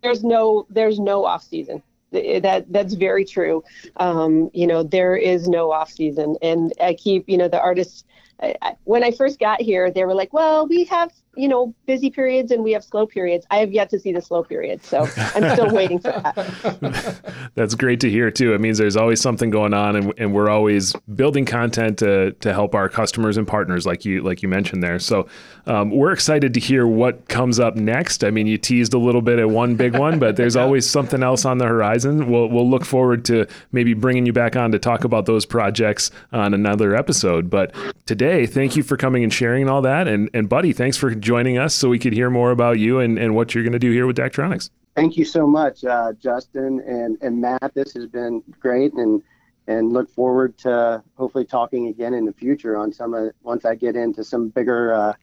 There's 0.02 0.24
no 0.24 0.66
there's 0.70 0.98
no 0.98 1.26
off 1.26 1.44
season. 1.44 1.84
That 2.12 2.66
that's 2.72 2.94
very 2.94 3.26
true. 3.26 3.64
Um, 3.98 4.50
you 4.54 4.66
know, 4.68 4.84
there 4.84 5.16
is 5.16 5.48
no 5.48 5.72
off 5.72 5.92
season, 5.92 6.36
and 6.42 6.72
I 6.82 6.94
keep 6.94 7.28
you 7.28 7.38
know 7.38 7.48
the 7.48 7.62
artists. 7.62 8.04
I, 8.42 8.76
when 8.84 9.04
I 9.04 9.12
first 9.12 9.40
got 9.40 9.62
here, 9.62 9.92
they 9.92 10.06
were 10.06 10.14
like, 10.14 10.32
"Well, 10.32 10.68
we 10.68 10.86
have 10.86 11.12
you 11.38 11.48
know, 11.48 11.74
busy 11.86 12.10
periods 12.10 12.52
and 12.52 12.64
we 12.64 12.72
have 12.72 12.84
slow 12.84 13.06
periods. 13.06 13.46
I 13.52 13.58
have 13.58 13.72
yet 13.72 13.90
to 13.92 14.00
see 14.00 14.12
the 14.12 14.22
slow 14.22 14.44
periods, 14.44 14.88
so 14.88 15.08
I'm 15.18 15.54
still 15.54 15.70
waiting 15.74 16.00
for 16.00 16.12
that. 16.12 17.50
That's 17.56 17.76
great 17.76 18.00
to 18.02 18.10
hear 18.10 18.32
too. 18.32 18.54
It 18.54 18.62
means 18.62 18.78
there's 18.78 18.98
always 18.98 19.22
something 19.22 19.50
going 19.50 19.74
on, 19.74 19.96
and, 19.96 20.14
and 20.18 20.34
we're 20.34 20.50
always 20.50 20.94
building 21.16 21.46
content 21.46 22.00
to 22.00 22.32
to 22.32 22.54
help 22.54 22.76
our 22.76 22.90
customers 22.90 23.38
and 23.38 23.48
partners, 23.48 23.86
like 23.86 24.06
you 24.06 24.22
like 24.22 24.42
you 24.42 24.50
mentioned 24.50 24.84
there. 24.84 25.00
So 25.00 25.28
um, 25.68 25.92
we're 25.92 26.12
excited 26.12 26.54
to 26.54 26.60
hear 26.60 26.88
what 26.88 27.28
comes 27.28 27.60
up 27.60 27.76
next. 27.76 28.24
I 28.24 28.32
mean, 28.32 28.48
you 28.48 28.58
teased 28.58 28.94
a 28.94 28.98
little 28.98 29.22
bit 29.22 29.38
at 29.38 29.50
one 29.50 29.76
big 29.76 29.98
one, 29.98 30.18
but 30.18 30.36
there's 30.36 30.56
always 30.58 30.90
something 30.90 31.22
else 31.22 31.46
on 31.46 31.58
the 31.58 31.66
horizon. 31.66 32.30
We'll 32.32 32.48
we'll 32.48 32.70
look 32.70 32.86
forward 32.86 33.26
to 33.26 33.46
maybe 33.72 33.94
bringing 33.94 34.26
you 34.26 34.34
back 34.34 34.56
on 34.56 34.72
to 34.72 34.80
talk 34.80 35.04
about 35.04 35.26
those 35.26 35.46
projects 35.46 36.10
on 36.32 36.54
another 36.54 36.96
episode. 36.96 37.50
But 37.50 37.76
today, 38.06 38.46
thank 38.46 38.76
you 38.76 38.84
for 38.84 38.98
coming 38.98 39.24
and 39.24 39.34
sharing 39.34 39.70
all 39.70 39.82
that, 39.84 40.08
and 40.08 40.30
and 40.34 40.50
buddy, 40.50 40.74
thanks 40.74 40.98
for 40.98 41.14
joining 41.28 41.58
us 41.58 41.76
so 41.76 41.90
we 41.90 42.00
could 42.00 42.14
hear 42.14 42.30
more 42.30 42.52
about 42.52 42.80
you 42.80 43.00
and, 43.00 43.20
and 43.20 43.36
what 43.36 43.54
you're 43.54 43.64
going 43.64 43.74
to 43.74 43.80
do 43.80 43.92
here 43.92 44.08
with 44.08 44.16
Daktronics. 44.16 44.70
Thank 44.96 45.18
you 45.18 45.26
so 45.26 45.46
much, 45.46 45.84
uh, 45.84 46.14
Justin 46.14 46.82
and, 46.88 47.18
and 47.22 47.40
Matt. 47.40 47.74
This 47.76 47.94
has 47.94 48.08
been 48.08 48.42
great 48.60 48.94
and 48.94 49.22
and 49.70 49.92
look 49.92 50.10
forward 50.10 50.58
to 50.60 51.04
hopefully 51.18 51.44
talking 51.44 51.88
again 51.88 52.14
in 52.14 52.24
the 52.24 52.32
future 52.32 52.78
on 52.78 52.94
some 52.94 53.14
of 53.14 53.34
once 53.44 53.66
I 53.66 53.76
get 53.76 53.98
into 53.98 54.24
some 54.24 54.48
bigger 54.48 54.94
uh, 54.94 55.14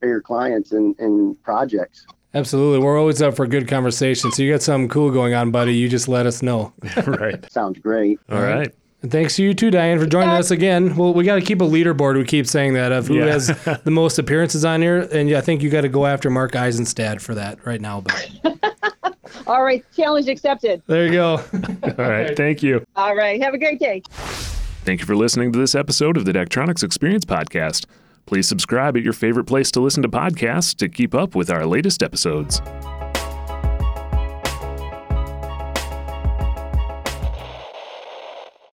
bigger 0.00 0.20
clients 0.20 0.72
and, 0.72 0.98
and 0.98 1.40
projects. 1.44 2.04
Absolutely. 2.34 2.80
We're 2.84 2.98
always 2.98 3.22
up 3.22 3.36
for 3.36 3.44
a 3.44 3.48
good 3.48 3.68
conversation. 3.68 4.32
So 4.32 4.42
you 4.42 4.52
got 4.52 4.60
something 4.60 4.88
cool 4.88 5.10
going 5.10 5.32
on, 5.32 5.52
buddy. 5.52 5.74
You 5.74 5.88
just 5.88 6.08
let 6.08 6.26
us 6.26 6.42
know. 6.42 6.72
right. 7.06 7.50
Sounds 7.50 7.78
great. 7.78 8.18
All 8.28 8.42
right. 8.42 8.74
And 9.02 9.12
thanks 9.12 9.36
to 9.36 9.42
you 9.42 9.54
too, 9.54 9.70
Diane, 9.70 9.98
for 9.98 10.06
joining 10.06 10.30
us 10.30 10.50
again. 10.50 10.96
Well, 10.96 11.12
we 11.12 11.24
got 11.24 11.36
to 11.36 11.42
keep 11.42 11.60
a 11.60 11.64
leaderboard. 11.64 12.16
We 12.16 12.24
keep 12.24 12.46
saying 12.46 12.74
that 12.74 12.92
of 12.92 13.06
who 13.06 13.16
yeah. 13.16 13.26
has 13.26 13.46
the 13.84 13.90
most 13.90 14.18
appearances 14.18 14.64
on 14.64 14.80
here, 14.82 15.00
and 15.12 15.32
I 15.34 15.40
think 15.40 15.62
you 15.62 15.70
got 15.70 15.82
to 15.82 15.88
go 15.88 16.06
after 16.06 16.30
Mark 16.30 16.56
Eisenstadt 16.56 17.20
for 17.20 17.34
that 17.34 17.64
right 17.66 17.80
now. 17.80 18.00
But 18.00 19.14
all 19.46 19.62
right, 19.62 19.84
challenge 19.94 20.28
accepted. 20.28 20.82
There 20.86 21.06
you 21.06 21.12
go. 21.12 21.36
all 21.98 22.10
right, 22.10 22.36
thank 22.36 22.62
you. 22.62 22.84
All 22.96 23.14
right, 23.14 23.40
have 23.42 23.54
a 23.54 23.58
great 23.58 23.78
day. 23.78 24.02
Thank 24.84 25.00
you 25.00 25.06
for 25.06 25.16
listening 25.16 25.52
to 25.52 25.58
this 25.58 25.74
episode 25.74 26.16
of 26.16 26.24
the 26.24 26.32
Daktronics 26.32 26.82
Experience 26.82 27.24
Podcast. 27.24 27.86
Please 28.24 28.48
subscribe 28.48 28.96
at 28.96 29.02
your 29.02 29.12
favorite 29.12 29.44
place 29.44 29.70
to 29.72 29.80
listen 29.80 30.02
to 30.02 30.08
podcasts 30.08 30.74
to 30.76 30.88
keep 30.88 31.14
up 31.14 31.34
with 31.34 31.50
our 31.50 31.66
latest 31.66 32.02
episodes. 32.02 32.60